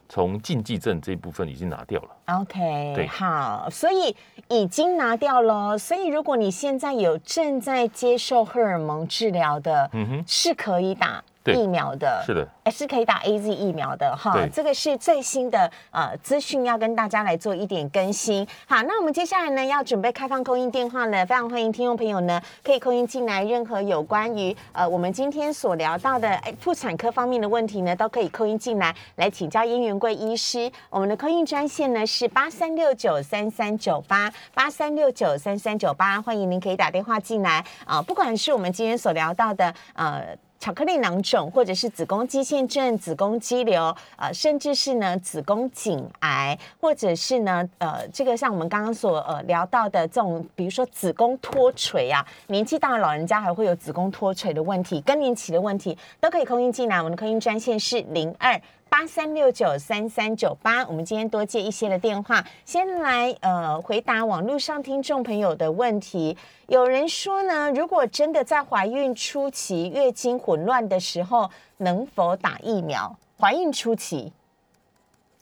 [0.06, 2.08] 从禁忌症这一部分已经拿掉了。
[2.38, 4.14] OK，对，好，所以
[4.50, 5.78] 已经拿掉了。
[5.78, 11.24] 所以如果你现在有正在接受荷尔蒙治疗的，嗯哼，是可以打。
[11.52, 14.46] 疫苗的，是的，哎，是可以打 A Z 疫苗的哈。
[14.52, 18.46] 这个是最新的呃资讯，要跟大家来做一点更新。
[18.66, 30.70] 好，那我们接下来呢要准备开放空音电话了，非常欢迎听众朋友呢可以空音进来，任何有关于呃我们今天所聊到的哎妇产科方面的问题呢，都可以空音进来来请教燕元贵医师。
[30.90, 40.36] 我们的空音专线呢是八三六九三三九八八三六九三三九八，欢迎您可以打电话进来啊，不管是我们今天所聊到的呃。
[40.66, 56.96] 巧克力囊肿，或者是子宫肌腺症、子宫肌瘤，呃，甚至是呢子宫颈癌，或者是呢，呃，这个像我们刚刚所呃聊到的这种，比如说子宫脱垂啊，年纪大的老人家还会有子宫脱垂的问题，更年期的问题，都可以空音进来。
[56.96, 58.60] 我们的空音专线是零二。
[58.88, 66.36] 八三六九三三九八，我们今天多接一些的电话，先来呃回答网络上听众朋友的问题。
[66.68, 73.14] 有人说呢，如果真的在怀孕初期月经混乱的时候，能否打疫苗？
[73.38, 74.32] 怀孕初期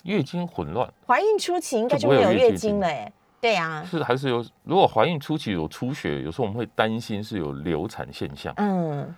[0.05, 4.45] 月经混乱，怀孕初期应该就没有月经了，哎，对呀，是还是有？
[4.65, 9.15] 如果怀孕初期有出血，有时候我们会担心是有流产现象，嗯，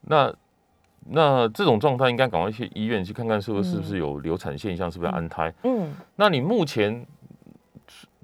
[0.00, 0.32] 那。
[1.10, 5.52] 那这种状态应该赶快去医院去看看，是不是不是有流产现象，是不是安胎？
[5.64, 7.06] 嗯，那你目前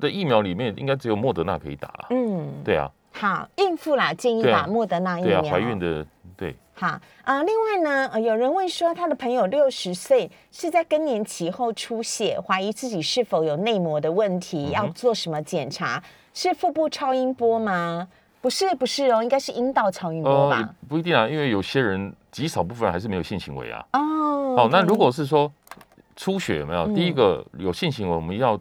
[0.01, 1.93] 的疫苗里面应该只有莫德纳可以打。
[2.11, 2.91] 嗯，对啊。
[3.13, 5.41] 好，孕妇啦，建议打莫德纳疫苗。
[5.43, 6.57] 对啊，怀孕的对。
[6.75, 16.03] 好啊，另外呢，有人问说，他的朋友六十岁是在更年期后出血，怀疑自己是否有内膜的问题，要做什么检查？
[16.35, 18.09] 是腹部超音波吗？
[18.43, 20.69] 不是，不是哦，应该是阴道超音波吧？
[20.87, 22.13] 不一定啊，因为有些人。
[22.33, 23.85] 极少部分人还是没有性行为啊。
[23.93, 25.53] 哦，好，那如果是说
[26.17, 26.87] 出血有没有？
[26.95, 28.59] 第一个有性行为，我们要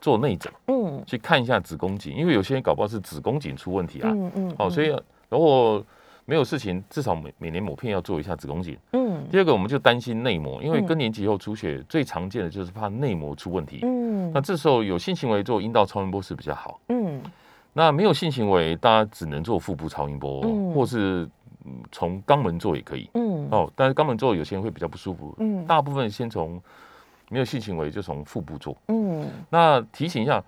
[0.00, 4.10] 做内诊，嗯，去看一下子宫颈，因为有些人搞不好是子宫颈出问题啊。
[4.14, 4.54] 嗯嗯。
[4.56, 4.96] 好，所以
[5.28, 5.84] 如果
[6.24, 8.78] 没有事情，至少每每年某片要做一下子宫颈。
[8.92, 9.26] 嗯。
[9.28, 13.80] 第二个，我们就担心内膜，因为更年期后出血最常见的就是怕内膜出问题。
[13.82, 14.30] 嗯。
[14.32, 16.78] 那这时候有性行为做阴道超音波是比较好。
[16.90, 17.20] 嗯。
[17.72, 20.42] 那没有性行为，大家只能做腹部超音波，
[20.74, 21.28] 或是。
[21.92, 26.60] 从肛门做也可以，嗯，哦，但是肛门做有些人会比较不舒服，嗯，大部分先从
[27.28, 30.42] 没有性行为就从腹部做，嗯，那提醒一下，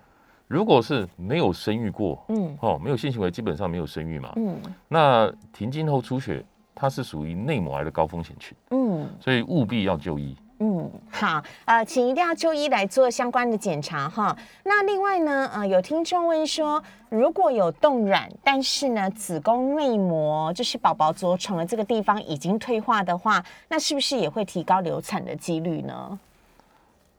[0.47, 10.35] 如果是没有生育过，嗯，哦，没有性行为基本上没有生育嘛，嗯，那停经后出血，它是属于内膜癌的高风险群，嗯，所以务必要就医。
[10.65, 14.33] 嗯，好，呃，请一定要就医来做相关的检查哈。
[14.63, 26.17] 那另外呢，呃，有听众问说，如果有冻卵，但是呢，子宫内膜就是宝宝着床的这个地方已经退化的话，那是不是也会提高流产的几率呢？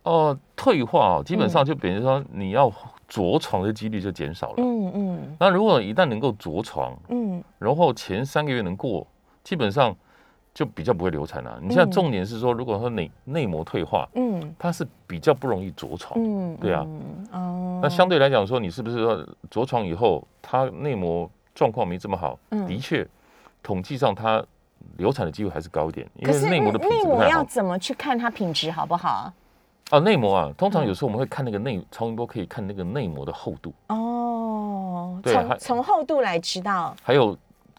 [0.04, 2.72] 哦，退化基本上就等于说你要
[3.06, 4.54] 着床的几率就减少了。
[4.56, 5.36] 嗯嗯。
[5.38, 9.06] 那如果一旦能够着床，嗯，然后前三个月能过，
[9.42, 9.94] 基本上。
[10.54, 11.58] 就比较不会流产了。
[11.60, 16.86] 你现在重点是说，如果说内内膜退化，嗯，它是比较不容易着床，嗯，对啊，
[17.32, 22.38] 哦，那相对来讲说，你是不是说着床以后，它内膜状况没这么好？
[22.50, 23.04] 嗯，的确，
[23.64, 24.40] 统计上它
[24.96, 29.32] 流产的机会还是高一点，因为内膜的内膜要怎么去看它品质好不好？
[29.90, 33.74] 啊，内膜啊，通常有时候我们会看那个内超音波，可以看那个内膜的厚度。
[33.88, 36.94] 哦，从从厚度来知道。
[37.02, 37.36] 还有。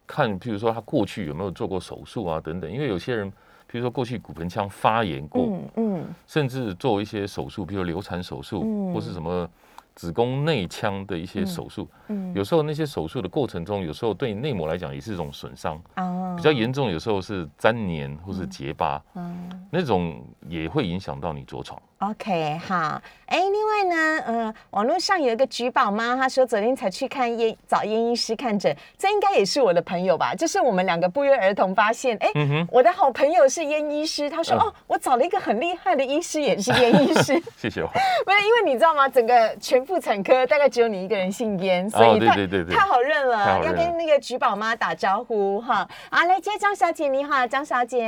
[0.08, 2.72] 看，譬如说他过去有没有做过手术啊，等等。
[2.72, 9.50] 因为有些人，譬如说过去骨盆腔发炎过，嗯嗯，甚至做一些手术，比如流产手术，或是什么
[9.96, 21.82] 子宫内腔的一些手术，嗯，有时候那些手术的过程中，有时候对内膜来讲也是一种损伤，啊，比较严重，有时候是粘连或是结疤，嗯，那种也会影响到你着床。
[22.12, 30.36] OK，好，哎，另外呢，呃，网络上有一个菊宝妈，她说昨天才去看燕找燕医师看诊，这应该也是我的朋友吧？
[30.36, 32.30] 就是我们两个不约而同发现，哎，
[32.70, 37.88] 我的好朋友是燕医师，他说哦，我找了一个很厉害的医师，也是燕医师， 谢谢我。
[38.24, 39.10] 不是因为你知道吗？
[39.10, 45.88] 整个全妇产科大概只有你一个人姓燕，所哦以太对对对对太好认了，要跟那个菊宝妈打招呼哈。
[46.12, 48.04] 好，来接张小姐，你好，张小姐，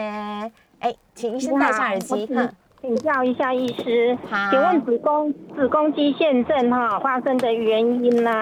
[0.80, 2.48] 哎，请医生戴上耳机哈。
[2.80, 8.42] 请教一下医师，好请问子宫子宫肌腺症哈发生的原因呢、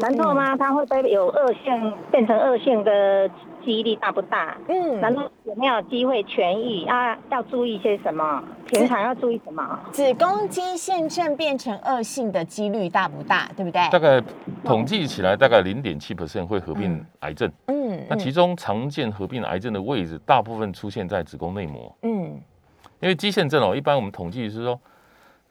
[0.00, 3.28] 然后呢，它会不会有恶性变成恶性的
[3.62, 4.56] 几率大不大？
[4.68, 7.16] 嗯，然后有没有机会痊愈啊？
[7.30, 8.42] 要注意些什么？
[8.66, 9.78] 平常要注意什么？
[9.92, 13.48] 子宫肌腺症变成恶性的几率大不大？
[13.56, 13.88] 对不对？
[13.90, 14.22] 大概
[14.64, 17.50] 统计起来，大概零点七 percent 会合并癌症。
[17.66, 21.94] 嗯那其中常见合并癌症的位置，大部分出现在子宫内膜。
[22.02, 22.40] 嗯
[23.00, 24.80] 因为肌腺症哦，一般我们统计是说，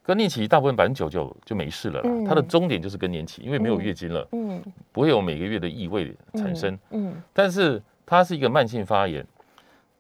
[0.04, 2.10] 更年期大部分百分之九九就没事了啦。
[2.10, 6.78] 嗯它的终点就是更年期，因为没有月经了，嗯不会有每个月的异味产生。
[6.92, 9.26] 嗯但是它是一个慢性发炎，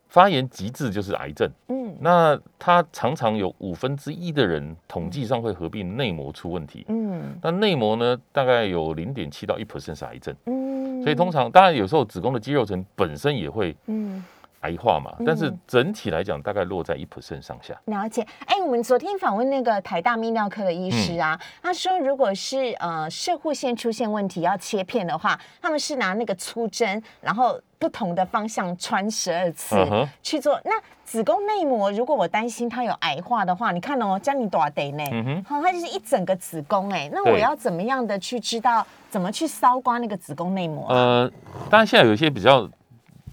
[0.09, 1.49] 发炎极致就是癌症。
[1.69, 6.85] 嗯那它常常有五分之一的人统计上会合并内膜出问题。
[6.87, 14.23] 嗯那内膜呢，大概有零点七到一 percent 是癌症，嗯所以通常当然有时候子宫的肌肉层本身也会嗯。
[14.65, 17.73] 癌化嘛，嗯但是整体来讲大概落在一 percent 上下。
[17.85, 30.59] 了解，哎，我们昨天访问那个台大泌尿科的医师啊，嗯他说，如果是呃射护线出现问题要切片的话，他们是拿那个粗针，然后不同的方向穿十二次嗯去做。
[30.63, 30.71] 那
[31.03, 35.43] 子宫内膜，如果我担心它有癌化的话，你看哦，将你多少得呢？
[35.47, 40.95] 好、它就是一整个子宫哎，那我要怎么样的去知道怎么去搔刮那个子宫内膜啊？
[40.95, 41.31] 呃，
[41.69, 42.67] 当然现在有一些比较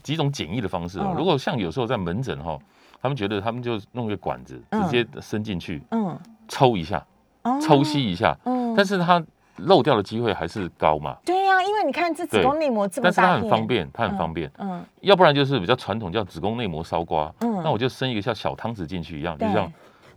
[0.03, 1.09] 几种简易的方式哦。
[1.09, 1.15] 嗯。
[1.17, 2.59] 如果像有时候在门诊哈，
[3.01, 4.83] 他们觉得他们就弄一个管子嗯。
[4.85, 7.05] 直接伸进去嗯，抽一下，
[7.43, 7.59] 哦。
[7.61, 8.75] 抽吸一下，嗯。
[8.77, 9.23] 但是它
[9.57, 11.17] 漏掉的机会还是高嘛。
[11.25, 12.43] 对呀、因为你看这子对。
[12.43, 14.51] 宫内膜这么但是，它很方便，它很方便。
[14.59, 17.61] 嗯，要不然就是比较传统叫子宫内膜搔刮，嗯。
[17.63, 19.53] 那我就伸一个像小汤匙进去一样，就对。
[19.53, 19.73] 这样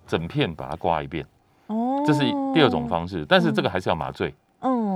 [0.08, 1.26] 整片把它刮一遍，
[1.68, 2.22] 哦这是
[2.54, 3.26] 第二种方式。
[3.28, 4.34] 但是这个还是要麻醉，嗯，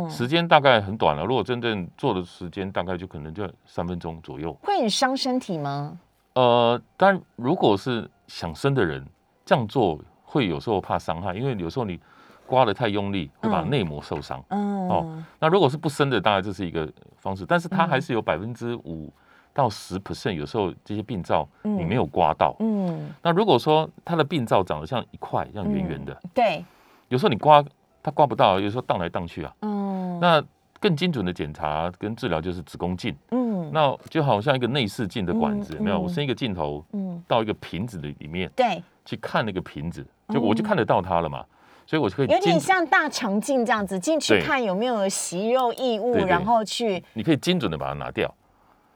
[0.10, 1.26] 时间大概很短了。
[1.26, 4.52] 如果真正做的时间大概就可能就三分钟左右。
[4.64, 6.00] 会很伤身体吗？
[6.34, 9.06] 呃，但如果是想生的人
[9.46, 12.00] 这样做，会有时候怕伤害，因为有时候你
[12.46, 14.44] 刮的太用力，会把嗯内膜受伤。
[14.50, 19.12] 嗯，哦那如果是不生的，大概这是一个方式，但是它嗯还是有百分之五
[19.54, 22.56] 到十 percent，有时候这些病灶嗯你没有刮到。
[22.60, 26.64] 嗯，那如果说它的病灶长得像一块，像圆圆的，对，
[27.10, 27.64] 有时候你刮
[28.10, 29.54] 它刮不到，有时候荡来荡去啊。
[29.62, 30.44] 嗯，那
[30.80, 35.98] 更精准的检查跟治疗就是子宫镜，嗯，那就好像一个内视镜的管子，没有？
[35.98, 41.44] 嗯我伸一个镜头嗯，到一个瓶子的里面对，去看那个瓶子，就我就看得到它了嘛，
[41.86, 48.34] 所以我就可以有点，像大肠镜这样子进去看有没有息肉异物，然后去你可以精准的把它拿掉。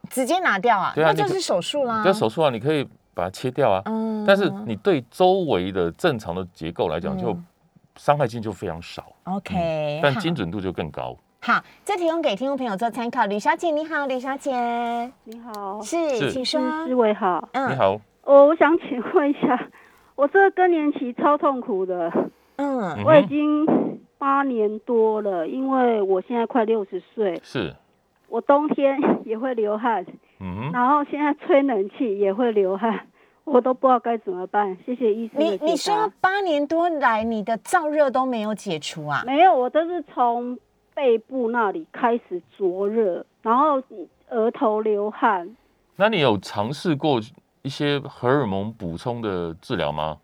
[0.09, 2.03] 直接拿掉啊，那就是手术啦。
[2.03, 4.25] 在手术啊，你可以把它切掉啊，嗯。
[4.27, 7.45] 但是你对周围的正常的结构来讲，就嗯
[7.95, 9.53] 伤害性就非常少，OK，
[9.97, 9.99] 好。
[10.01, 11.15] 但精准度就更高。
[11.41, 13.25] 好，这提供给听众朋友做参考。
[13.25, 14.51] 吕小姐你好，吕小姐。
[15.25, 16.31] 你好，是，是。
[16.31, 16.59] 请说。
[16.85, 17.49] 思维好。
[17.51, 17.71] 嗯。
[17.71, 19.69] 你，好，我，我想请问一下，
[20.15, 22.09] 我这个更年期超痛苦的，
[22.55, 22.81] 嗯。
[22.95, 27.75] 嗯我已哼，经八年多了，因为我现在快六十岁，是，
[28.29, 30.05] 我冬天也会流汗，
[30.39, 33.05] 嗯哼，然后现在吹冷气也会流汗，
[33.43, 34.77] 我都不知道该怎么办。
[34.85, 36.11] 谢谢医生你你说。
[36.21, 39.23] 八年多来你的燥热都没有解除啊？
[39.25, 40.57] 没有，我都是从
[40.93, 43.81] 背部那里开始灼热，然后
[44.29, 45.55] 额头流汗。
[45.95, 47.19] 那你有尝试过
[47.61, 50.17] 一些荷尔蒙补充的治疗吗？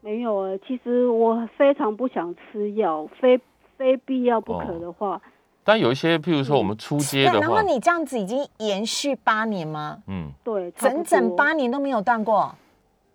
[0.00, 3.40] 没有啊，其实我非常不想吃药，非
[3.76, 5.20] 非必要不可的话，
[5.64, 9.98] 但有一些，譬如说我们出街那的话，然后你这样子已经延续八年吗？
[10.08, 12.54] 嗯，对，整整八年都没有断过。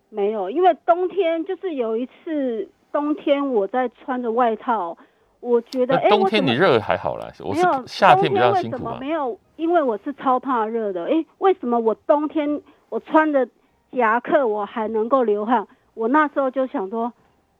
[0.08, 4.96] 没有，因为冬天就是有一次冬天我在穿着外套，
[5.40, 8.92] 我觉得哎，冬天你热还好啦，我是没有夏天比较冬为什辛苦啊。
[8.92, 9.38] 么没有？
[9.56, 13.46] 因为我是超怕热的，哎，为什么我冬天我穿着
[13.92, 15.66] 夹克我还能够流汗？
[15.94, 17.12] 我那时候就想说，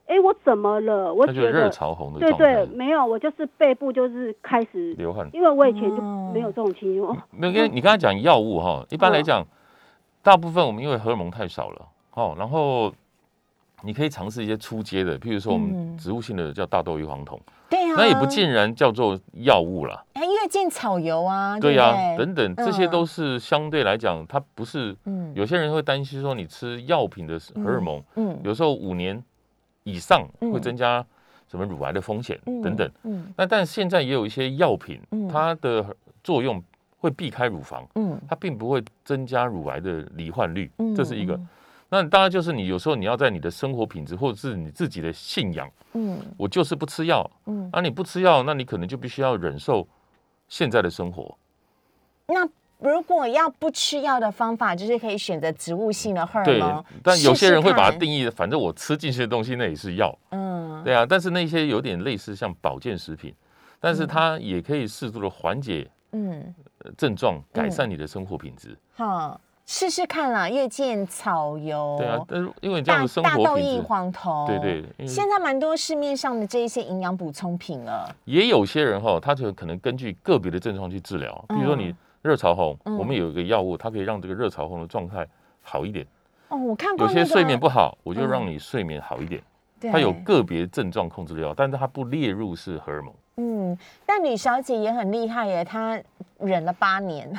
[0.09, 1.13] 哎，我怎么了？
[1.13, 5.29] 我那就是热潮红的对状态对，，没有，我就是背部就是开始，流汗。
[5.35, 7.03] 因为我以前就哦没有这种情形。
[7.03, 9.47] 哦没有，跟你刚才讲药物哈，一般来嗯讲，
[10.23, 12.91] 大部分我们因为荷尔蒙太少了，哦，然后
[13.83, 24.97] 你可以尝试一些初阶的，譬如说我们嗯植物性的叫大豆异黄酮，对啊，那也不尽然叫做药物啦，哎，月见草油啊，对呀、等等，这些都是相对来讲，它不是。
[25.05, 29.23] 嗯有些人会担心说，你吃药品的荷尔蒙，嗯有时候五年
[29.93, 30.53] 以上嗯。
[30.53, 31.05] 会增加
[31.51, 36.63] 什么乳癌的风险等等。，嗯那但现在也有一些药品嗯，它的作用
[36.99, 38.21] 会避开乳房，嗯。
[38.29, 41.35] 它并不会增加乳癌的罹患率嗯，这是一个。
[41.35, 41.49] 嗯。
[41.91, 46.19] 那当然就是你有时候你要在你的生活品质或者是你自己的信仰，嗯。
[46.37, 49.87] 我就是不吃药，嗯，啊，你不吃药，那你可能就必须要忍受
[50.49, 51.35] 现在的生活。
[52.27, 52.47] 那
[52.79, 61.05] 如果要不吃药的方法，就是可以选择植物性的荷尔对蒙，，但有些人会把它定义，反正我吃进去的东西那也是药，嗯，对啊。
[61.05, 63.35] 但是那些有点类似像保健食品，
[63.81, 66.55] 但是它也可以适度的缓解嗯，
[66.85, 68.79] 呃症状，改善你的生活品质。
[68.95, 81.93] 好，试试看啦，月见草油，对啊，但是因为你这样生大豆异活品质，黄酮，对对现在蛮多市面上的这一些营养补充品了，也有些人哈，他就可能根据个别的症状去治疗，比如说你
[82.23, 85.27] 热潮红，嗯我们有一个药物，它可以让这个热潮红的状态
[85.63, 86.07] 好一点。
[86.49, 89.43] 哦，我看过、有那个、些睡眠不好，我就嗯让你睡眠好一点。
[89.81, 93.15] 对它有个别症状控制的药，但是它不列入是荷尔蒙。
[93.39, 95.99] 嗯，但吕小姐也很厉害耶，她
[96.41, 97.33] 忍了八年，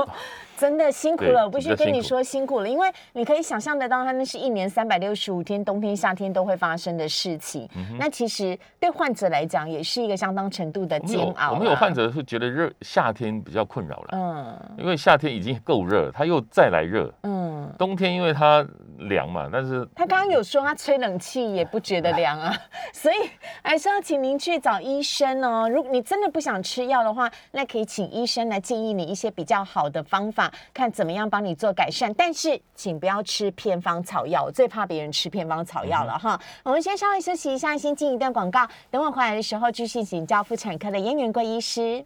[0.58, 7.68] 真的辛苦了，我必须跟你说辛苦了，因为你可以想象得到，她那是一年三百六十五天，冬天夏天都会发生的事情。
[7.76, 11.52] 嗯那其实对患者来讲，也是一个相当程度的煎熬。
[11.52, 17.12] 我们有患，者是觉得热夏天比较困扰了，嗯因为夏天已经够热，他又再来热。
[17.22, 18.66] 嗯，冬天因为它
[19.08, 22.54] 凉嘛，但是他刚刚有说他吹冷气也不觉得凉啊，
[22.92, 23.14] 所以
[23.62, 25.68] 还是要请您去找医生哦。
[25.68, 32.12] 如果你真的不想吃药的话，那可以请医生来建议你一些比较好的方法，看怎么样帮你做改善。
[32.14, 36.40] 但是请不要吃偏方草药，我最怕别人吃偏方草药了哈。
[36.62, 42.04] 我们先稍微休息一下，先进一段广告，等我回来的时候继续请教妇产科的燕元贵医师。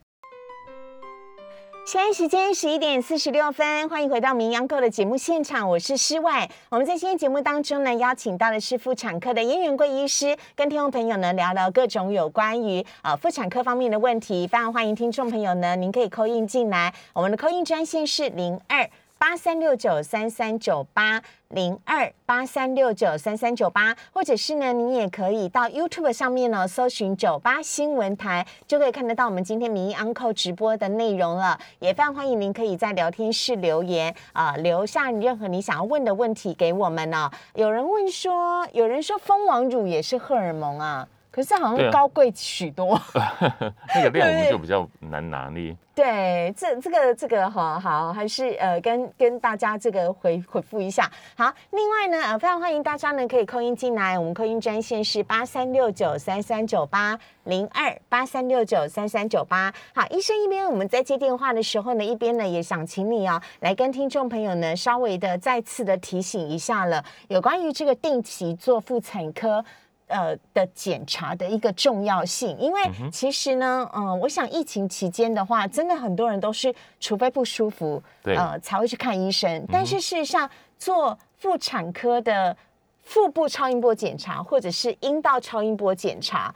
[1.87, 6.51] 现在时间十一点四十六分，欢迎回到《名扬购》的节目现场，我是施外。
[6.69, 14.49] 我们在今天节目当中呢，邀请到的是妇产科的燕云贵医师，跟听众朋友呢聊聊各种有关于呃妇产科方面的问题。
[14.49, 21.23] 非常欢迎听众朋友呢，您可以扣印进来，我们的扣印专线是零二八三六九三三九八。
[21.51, 31.57] 零二八三六九三三九八，或者是呢，你也可以到 YouTube 上面呢搜寻九八新闻台，就可以看得到我们今天民意 Uncle 直播的内容了。
[31.79, 41.07] 也非常欢迎您可以在聊天室留言啊、留下任何你想要问的问题给我们呢、有人问说，有人说蜂王乳也是荷尔蒙啊，
[41.37, 42.99] 可是好像高贵许多。
[43.95, 45.77] 那个量我们就比较难拿捏。
[45.95, 51.11] 对，这这个这个哈好，还是呃跟跟大家这个回回复一下。
[51.37, 59.73] 好，另外呢，呃，非常欢迎大家呢可以扣音进来，我们扣音专线是八三六九三三九八零二八三六九三三九八。
[59.95, 69.65] 好，医生一边我们在接电话的时候呢，一边呢也想请你哦，来跟听众朋友呢稍微的再次的提醒一下了，有关于这个定期做妇产科。
[70.09, 72.81] 呃的检查的一个重要性，因为
[73.11, 78.37] 其实呢，嗯、我想疫情期间的话，真的很多人都是除非不舒服，对。
[78.37, 79.67] 呃，才会去看医生。
[79.71, 80.49] 但是事实上，
[80.79, 82.57] 做妇产科的
[83.03, 86.55] 腹部超音波检查或者是阴道超音波检查，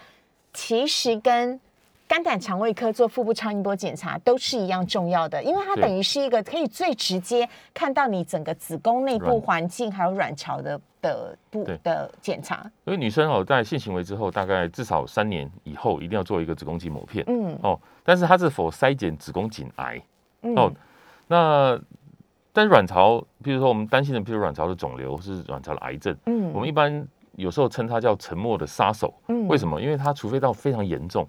[0.52, 1.60] 其实跟
[2.10, 12.68] 肝胆肠胃科做腹部超音波检查都是一样重要的，因为它等于是一个可以最直接看到你整个子宫内部卵环境还有卵巢的的部的检查。
[12.84, 17.24] 因为女生哦，在性行为之后，大概至少三年以后，一定要做一个子宫颈抹片。
[17.28, 20.02] 嗯哦，但是它是否筛检子宫颈癌
[20.42, 20.72] 嗯哦？
[21.28, 21.80] 那
[22.52, 27.06] 但是卵巢，比如说我们担心的，譬如卵巢的肿瘤是卵巢的癌症，嗯我们一般
[27.36, 29.14] 有时候称它叫沉默的杀手。
[29.28, 29.80] 嗯为什么？
[29.80, 31.24] 因为它除非到非常严重，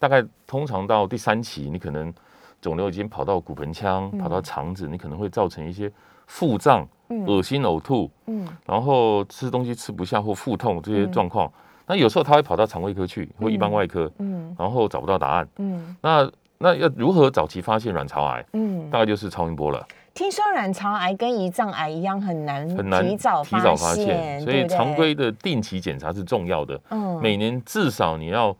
[0.00, 2.12] 大概通常到第三期，你可能
[2.60, 5.92] 肿瘤已经跑到骨盆腔、跑到肠子，你可能会造成一些
[6.26, 7.26] 腹胀、嗯。
[7.26, 8.48] 恶心、呕吐，嗯。
[8.64, 11.52] 然后吃东西吃不下或腹痛这些状况。
[11.86, 14.56] 那有时候他会跑到肠胃科去，或一般外科，嗯。
[14.58, 15.48] 然后找不到答案。
[15.58, 15.94] 嗯。
[16.00, 18.44] 那那要如何早期发现卵巢癌？
[18.54, 26.80] 嗯，大概就是超音波了，听说卵巢癌跟胰脏癌一样很难很难提早提早发现，所以常规的定期检查是重要的。
[26.90, 27.20] 嗯。
[27.20, 28.56] 每年至少你要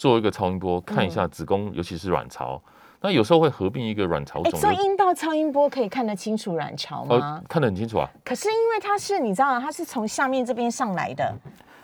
[0.00, 2.58] 做一个超音波，看一下子宫，尤其是卵巢。
[3.02, 8.08] 那有时候会合并一个卵巢哎，肿瘤，做阴道超音波可以看得清楚卵巢吗哦？，看得很清楚啊。
[8.24, 9.60] 可是因为它是你知道？
[9.60, 11.34] 它是从下面这边上来的，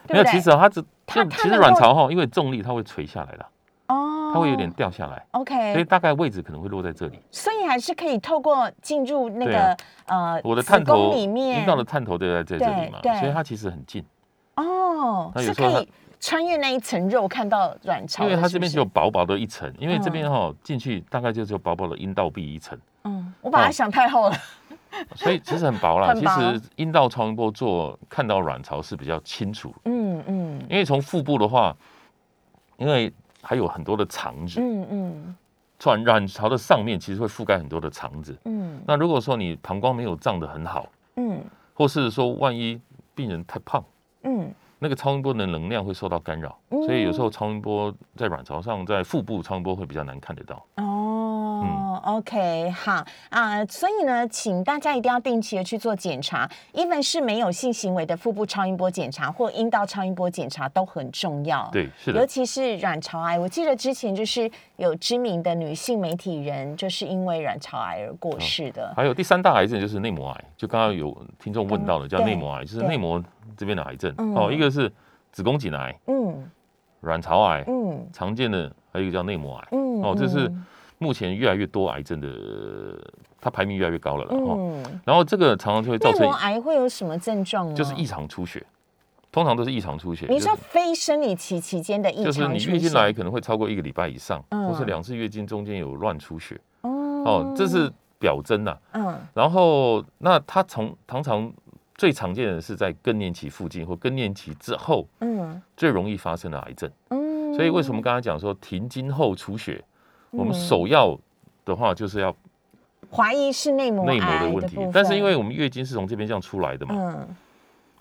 [0.07, 3.47] 对没有，其实啊它只它其实卵巢哈，因为重力它会垂下来的，
[3.89, 7.21] 哦，它会有点掉下来，OK，，所以大概位置可能会落在这里。
[7.31, 14.03] 所以还是可以透过进入那个、啊呃我的探头，里面阴道的探头就在这这里嘛所以它其实很近，
[14.57, 20.31] 哦，那有时候它是可以穿越那一层肉看到卵巢的，因为它这边只有薄薄的一层，因为这边嗯。
[20.31, 24.37] 哈进去大概就只有薄薄的阴道壁一层，嗯，我把它哦想太厚了，
[25.14, 26.14] 所以其实很薄啦。
[26.17, 30.67] 其实阴道超音波做看到卵巢是比较清楚，嗯嗯。
[30.69, 31.77] 因为从腹部的话，
[32.77, 33.12] 因为
[33.43, 35.37] 还有很多的肠子，嗯嗯。
[35.85, 38.37] 卵卵巢的上面其实会覆盖很多的肠子。
[38.45, 38.81] 嗯。
[38.87, 41.45] 那如果说你膀胱没有胀得很好，嗯。
[41.75, 42.81] 或是说万一
[43.14, 43.85] 病人太胖，
[44.23, 50.64] 嗯那个超音波的能量会受到干扰，所以有时候超音波在卵巢上，在腹部超音波会比较难看得到。
[50.77, 51.36] 哦、
[52.02, 61.68] o k 好啊、所以呢，请大家一定要定期的去做检查，even 是没有性行为的腹部超音波检查或阴道超音波检查都很重要。。
[61.72, 68.92] 对，是的尤，其是卵巢癌，我记得之前就是有知名的女性媒体人，就是因为卵巢癌而过世的。
[68.96, 73.22] 还有第三大癌症就是内膜癌，就刚刚有听众问到的，叫对内膜癌，就是对内膜
[73.57, 74.14] 这边的癌症。
[74.18, 74.90] 嗯哦，一个是
[75.32, 76.50] 子宫颈癌、嗯
[77.00, 79.68] 卵巢癌，嗯常见的还有一个叫内膜癌。
[79.72, 80.66] 嗯哦，这是嗯
[80.99, 82.28] 目前越来越多癌症的，
[83.40, 84.30] 它排名越来越高了啦。
[84.32, 87.74] 哦，嗯，然后这个常常就会造成内膜癌会有什么症状呢？
[87.74, 88.64] 就是异常出血，
[89.30, 90.26] 通常都是异常出血。
[90.28, 96.90] 你说就是非生理期期间的异就常出现，是你月经来可能会超过一个礼拜以上，嗯或是两次月经中间有乱出血，哦
[97.24, 101.53] 哦，这是表征呐、嗯然后那它从常常
[101.94, 106.90] 最常见的是在更年期附近或更年期之后嗯最容易发生的癌症。
[107.11, 109.84] 嗯，所以为什么刚才讲说停经后出血，
[110.31, 110.55] 我们嗯。
[110.55, 111.18] 首要
[111.64, 112.35] 的话就是要
[113.11, 114.77] 怀疑是内膜内膜的问题？
[114.93, 117.37] 但是因为我们月经是从这边这样出来的嘛，嗯。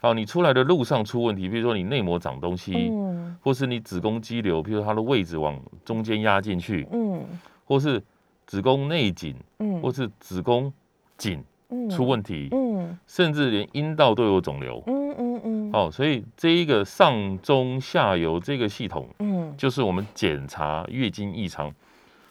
[0.01, 3.35] 好，你出来的路上出问题，比如说你内膜长东西，嗯。
[3.41, 7.23] 或是你子宫肌瘤，比如说它的位置往中间压进去，嗯。
[7.65, 8.01] 或是
[8.45, 9.81] 子宫内颈，嗯。
[9.81, 10.71] 或是子宫
[11.17, 11.89] 颈嗯。
[11.89, 12.97] 出问题，嗯。
[13.07, 14.83] 甚至连阴道都有肿瘤。
[14.85, 15.71] 嗯嗯嗯。
[15.73, 19.53] 哦，所以这一个上中下游这个系统，嗯。
[19.57, 21.73] 就是我们检查月经异常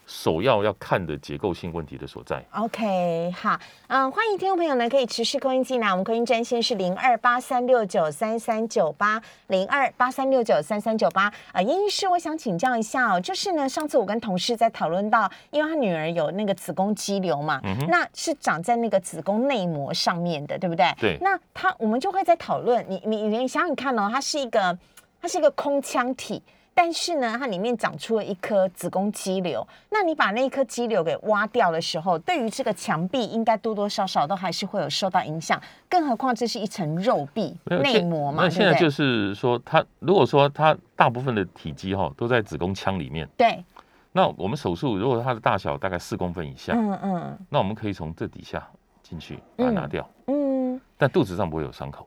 [0.05, 2.43] 首要要看的结构性问题的所在。
[2.53, 11.31] OK，好，嗯，欢迎听众朋友呢可以持续扣音进来，我们扣音专线是零二八三六九三三九八零二八三六九三三九八。
[11.51, 20.85] 啊，殷医师，我想请教一下哦，就是呢，上次我跟同事在讨论到，因为他女儿有那个子宫肌瘤嘛，嗯那是长在那个子宫内膜上面的，对不对？
[20.99, 24.77] 对那他我们就会在讨论，你你你想想看哦，它是一个
[25.19, 26.43] 它是一个空腔体。
[26.77, 29.65] 但是呢，它里面长出了一颗子宫肌瘤。
[29.89, 35.59] 那你把那一颗肌瘤给挖掉的时候，对于这个墙壁应该多多少少都还是会有受到影响。
[35.89, 38.49] 更何况这是一层肉壁内膜嘛，那？
[38.49, 43.63] 现在就是说，它如果说它大部分的体积哈、都在子宫腔里面，对，
[44.11, 48.61] 那我们手术如果它的大小大概四公分以下，嗯嗯那我们可以从这底下
[49.01, 50.79] 进去把它拿掉，嗯。
[50.97, 52.05] 但肚子上不会有伤口。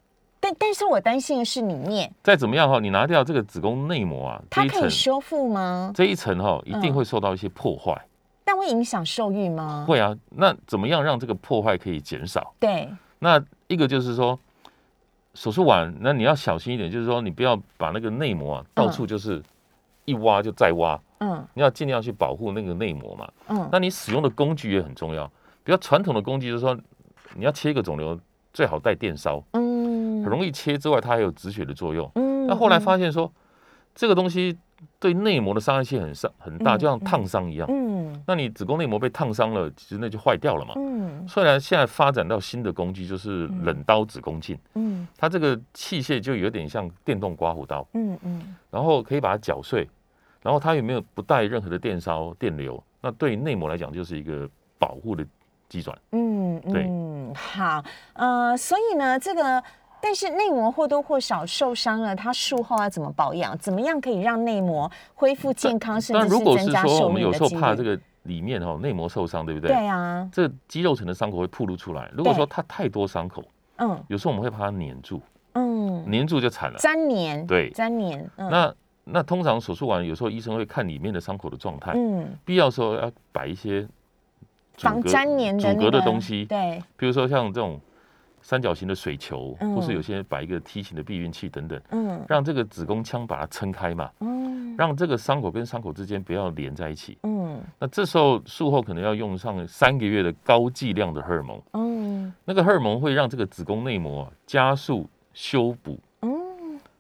[0.49, 5.93] 但但是我担心的是里面，再怎么样哈、你拿掉这个子宫内膜啊，它可以修复吗？
[5.95, 8.01] 这一层哈、一定嗯会受到一些破坏。
[8.45, 9.85] 但会影响受孕吗？
[9.87, 12.55] 会啊，那怎么样让这个破坏可以减少？
[12.59, 12.89] 对，
[13.19, 14.39] 那一个就是说，
[15.35, 19.43] 手术完，那你要小心一点，就是说你不要把那个内膜啊到处就是
[20.07, 23.29] 一挖就再挖，嗯你要尽量去保护那个内膜嘛。
[23.49, 25.31] 嗯那你使用的工具也很重要，
[25.63, 26.75] 比较传统的工具就是说，
[27.35, 28.19] 你要切一个肿瘤，
[28.55, 29.68] 最好带电烧，嗯
[30.29, 32.11] 很容易切之外，它还有止血的作用。
[32.17, 33.31] 嗯那后来发现说，
[33.95, 34.57] 这个东西
[34.99, 37.67] 对内膜的伤害性很伤很大，嗯就像烫伤一样。
[37.71, 40.75] 嗯那你子宫内膜被烫伤了，其实那就坏掉了嘛。
[40.77, 49.89] 嗯虽然现在发展到新的工具，就是冷刀子宫镜，嗯它这个器械就有点像电动刮胡刀，嗯嗯然后可以把它搅碎，
[50.43, 52.83] 然后它有没有不带任何的电烧电流？
[53.01, 54.49] 那对内膜来讲就是一个
[54.79, 55.27] 保护的
[55.69, 55.97] 机转。
[56.13, 59.63] 嗯对嗯，好，呃，所以呢，这个。
[60.01, 63.57] 但是内膜或多或少受伤了，它术后要怎么保养？
[63.59, 67.33] 怎么样可以让内膜恢复健康，甚至是但如果是增加受说我们有？
[67.33, 69.69] 时候怕这个里面哈、内膜受伤，对不对？
[69.69, 72.11] 对啊，这肌肉层的伤口会暴露出来。
[72.13, 73.43] 如果对说它太多伤口，
[73.77, 75.21] 嗯有时候我们会把它粘住，
[75.55, 76.79] 嗯，粘住就惨了。
[76.79, 78.75] 粘连，对粘连，嗯那
[79.05, 83.87] 那通常手术完，有时候医生会看里面的伤口的状态，嗯，必要时候要摆一些
[84.77, 87.81] 防粘连的阻隔的那个东西，对，比如说像这种
[88.49, 89.75] 三角形的水球，嗯。
[89.75, 92.25] 或是有些摆一个梯形的避孕器等等，嗯。
[92.27, 94.75] 让这个子宫腔把它撑开嘛，嗯。
[94.75, 97.19] 让这个伤口跟伤口之间不要连在一起。
[97.25, 97.61] 嗯。
[97.79, 102.33] 那这时候术后可能要用上三个月的高剂量的荷尔蒙，嗯。
[102.47, 106.08] 那个荷尔蒙会让这个子宫内膜啊加速修补，嗯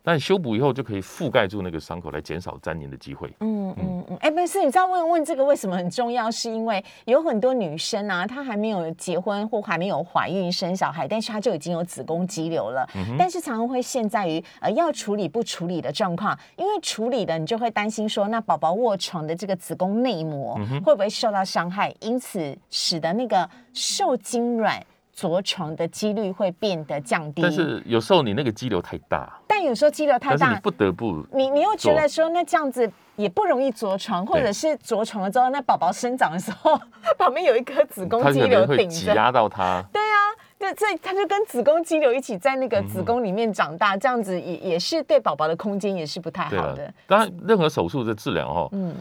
[0.08, 3.30] 但修补以后就可以覆盖住那个伤口，来减少粘连的机会。
[3.40, 6.30] 嗯嗯嗯，哎，不是，你知道问问这个为什么很重要？
[6.30, 12.88] 是因为有很多女生啊，她还没有结婚或还没有怀孕生小孩，但是她就已经有子宫肌瘤了，
[13.18, 24.82] 但是常常会陷在于呃要处理不处理的状况，因为处理的你就会担心说，那宝宝卧床的这个子宫内膜会不会受到伤害，因此使得那个受精卵。
[25.18, 36.80] 着床的几率会变得降低，但是有时候你那个肌瘤太大，但有时候肌瘤太大，但是你不得不你你又觉得说，那这样子也不容易着床，或者是着床了之后，那宝宝生长的时候，
[37.18, 39.82] 旁边有一颗子宫肌瘤顶着，压到它。
[39.92, 40.16] 对啊，
[40.60, 48.94] 那这他就跟子宫肌瘤一起在那个子宫里面长大，这样子也也是对宝宝的空间也是不太好的。，当然任何手术的治疗哈，嗯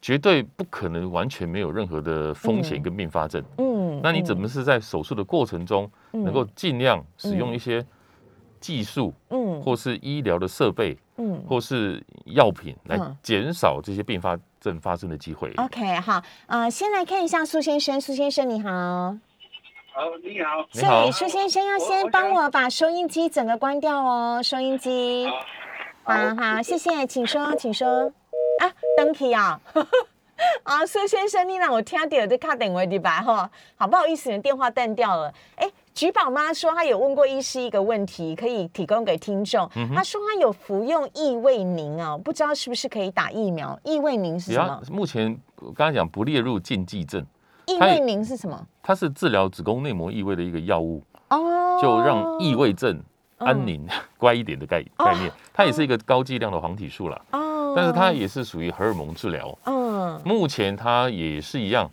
[0.00, 3.42] 绝对不可能完全没有任何的风险跟并发症。
[3.58, 3.67] 嗯，
[4.02, 7.84] 那你怎么么是在手术的过程中能够尽量使用一些
[8.60, 25.28] 技术，嗯或是医疗的设备，嗯或是药品来嗯减少这些并发症发生的机会？？OK，好，呃，先来看一下苏先生，苏先生你好，好，你好，你好苏先生要先帮我把收音机整个关掉哦，收音机。
[26.04, 28.12] 好好，谢谢，请说，请说。
[28.60, 29.60] 啊，登起啊。
[30.62, 35.32] 啊，苏先生，你让我听到这卡点位的吧哈，好不好意思，你的电话断掉了。
[35.56, 39.68] 哎，菊宝妈说她有问过医师一个问题，可以提供给听众。
[39.74, 43.78] 嗯她说她有服用异味宁啊，不知道是不是可以打疫苗？
[43.84, 44.80] 异味宁是什么？
[44.90, 47.24] 目前我刚才讲不列入禁忌症，
[47.66, 48.66] 异它也味宁是什么？
[48.82, 53.02] 它是治疗子宫内膜异位的一个药物，哦，就让异位症
[53.38, 53.86] 安宁、
[54.16, 55.30] 乖一点的概概念。
[55.52, 57.47] 它也是一个高剂量的黄体素了，哦，
[57.78, 59.56] 但是它也是属于荷尔蒙治疗。
[59.66, 61.88] 嗯目前它也是一样，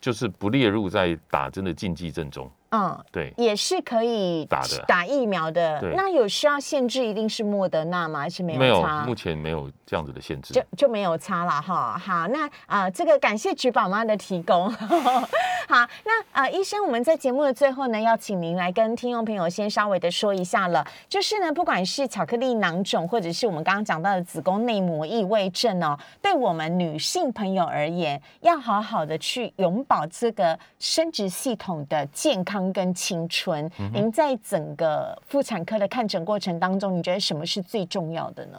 [0.00, 2.48] 就是不列入在打针的禁忌症中。
[2.74, 3.04] 嗯。
[3.12, 5.80] 对，也是可以打的打疫苗的。
[5.80, 8.20] 对那有需要限制一定是莫德纳吗？
[8.20, 9.04] 还是没有没有，差？
[9.04, 10.62] 目前没有这样子的限制就。
[10.76, 11.96] 就没有差了哈。
[11.96, 14.70] 好，那啊、呃这个感谢菊宝妈的提供。
[15.66, 33.70] 好，那呃，医生，我们在节目的最后呢，要请您来跟听众朋友先稍微的说一下了，就是呢，不管是巧克力囊肿，或者是我们刚刚讲到的子宫内膜异位症哦，对我们女性朋友而言，要好好的去永保这个生殖系统的健康跟青春。
[33.78, 38.58] 嗯您在整个妇产科的看诊过程当中，你觉得什么是最重要的呢？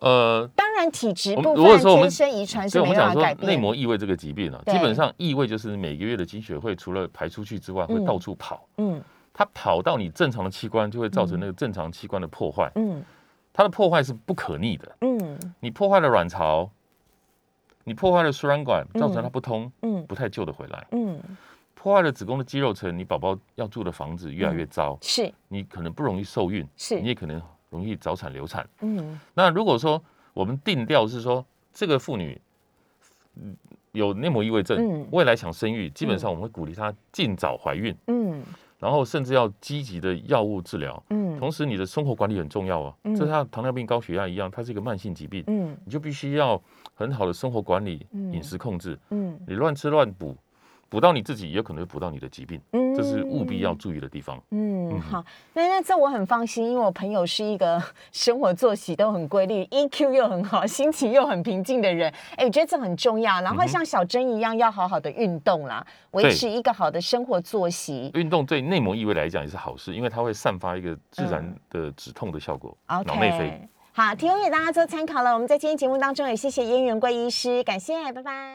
[0.00, 3.50] 呃，当然，体质如果说我们分天生遗传是没办法改变。
[3.50, 8.66] 内膜异位这个疾病啊，基本上异位就是每个月的经血会除了排出去之外，会嗯到处跑。
[8.76, 9.02] 嗯
[9.32, 12.70] 它跑到你正常的器官，就会造成那个正常器官的破坏。
[12.74, 13.02] 嗯
[13.54, 14.96] 它的破坏是不可逆的。
[15.00, 16.70] 嗯你破坏了卵巢，
[17.84, 20.86] 你破坏了输卵管，造成它不通，嗯不太救得回来。
[20.90, 21.18] 嗯，
[21.86, 28.68] 破坏了子宫的肌肉层，你宝宝要住的房子越来越糟，是你可能不容易受孕，是你也可能容易早产流产。
[28.80, 30.02] 嗯那如果说
[30.34, 32.40] 我们定调是说这个妇女
[33.92, 38.42] 有内膜异位症，未来想生育，基本上我们会鼓励她尽早怀孕，嗯
[38.80, 41.00] 然后甚至要积极的药物治疗。
[41.10, 46.60] 嗯同时，你的生活管理很重要啊，嗯这像糖尿病、高血压一样，它是一个慢性疾病，嗯你就必须要
[46.94, 48.98] 很好的生活管理、嗯饮食控制。
[49.10, 50.36] 嗯你乱吃乱补，
[50.88, 54.40] 补到你自己，也有可能会补到你的疾病，嗯这是务必要注意的地方。
[54.50, 57.82] 嗯，好，那那这我很放心，因为我朋友是一个
[58.12, 62.12] 生活作息都很规律，EQ 又很好，心情又很平静的人。
[62.36, 63.40] 哎，我觉得这很重要。
[63.42, 68.10] 然后像小珍一样，要好好的运动啦，维对持一个好的生活作息。
[68.14, 73.68] 运动对内膜异位来讲也是好事，因为它会散发一个自然的止痛的效果，脑内啡。
[73.92, 75.32] 好，提供给大家做参考了。
[75.32, 78.54] 我们在今天节目当中也谢谢燕元贵医师，感谢，拜拜。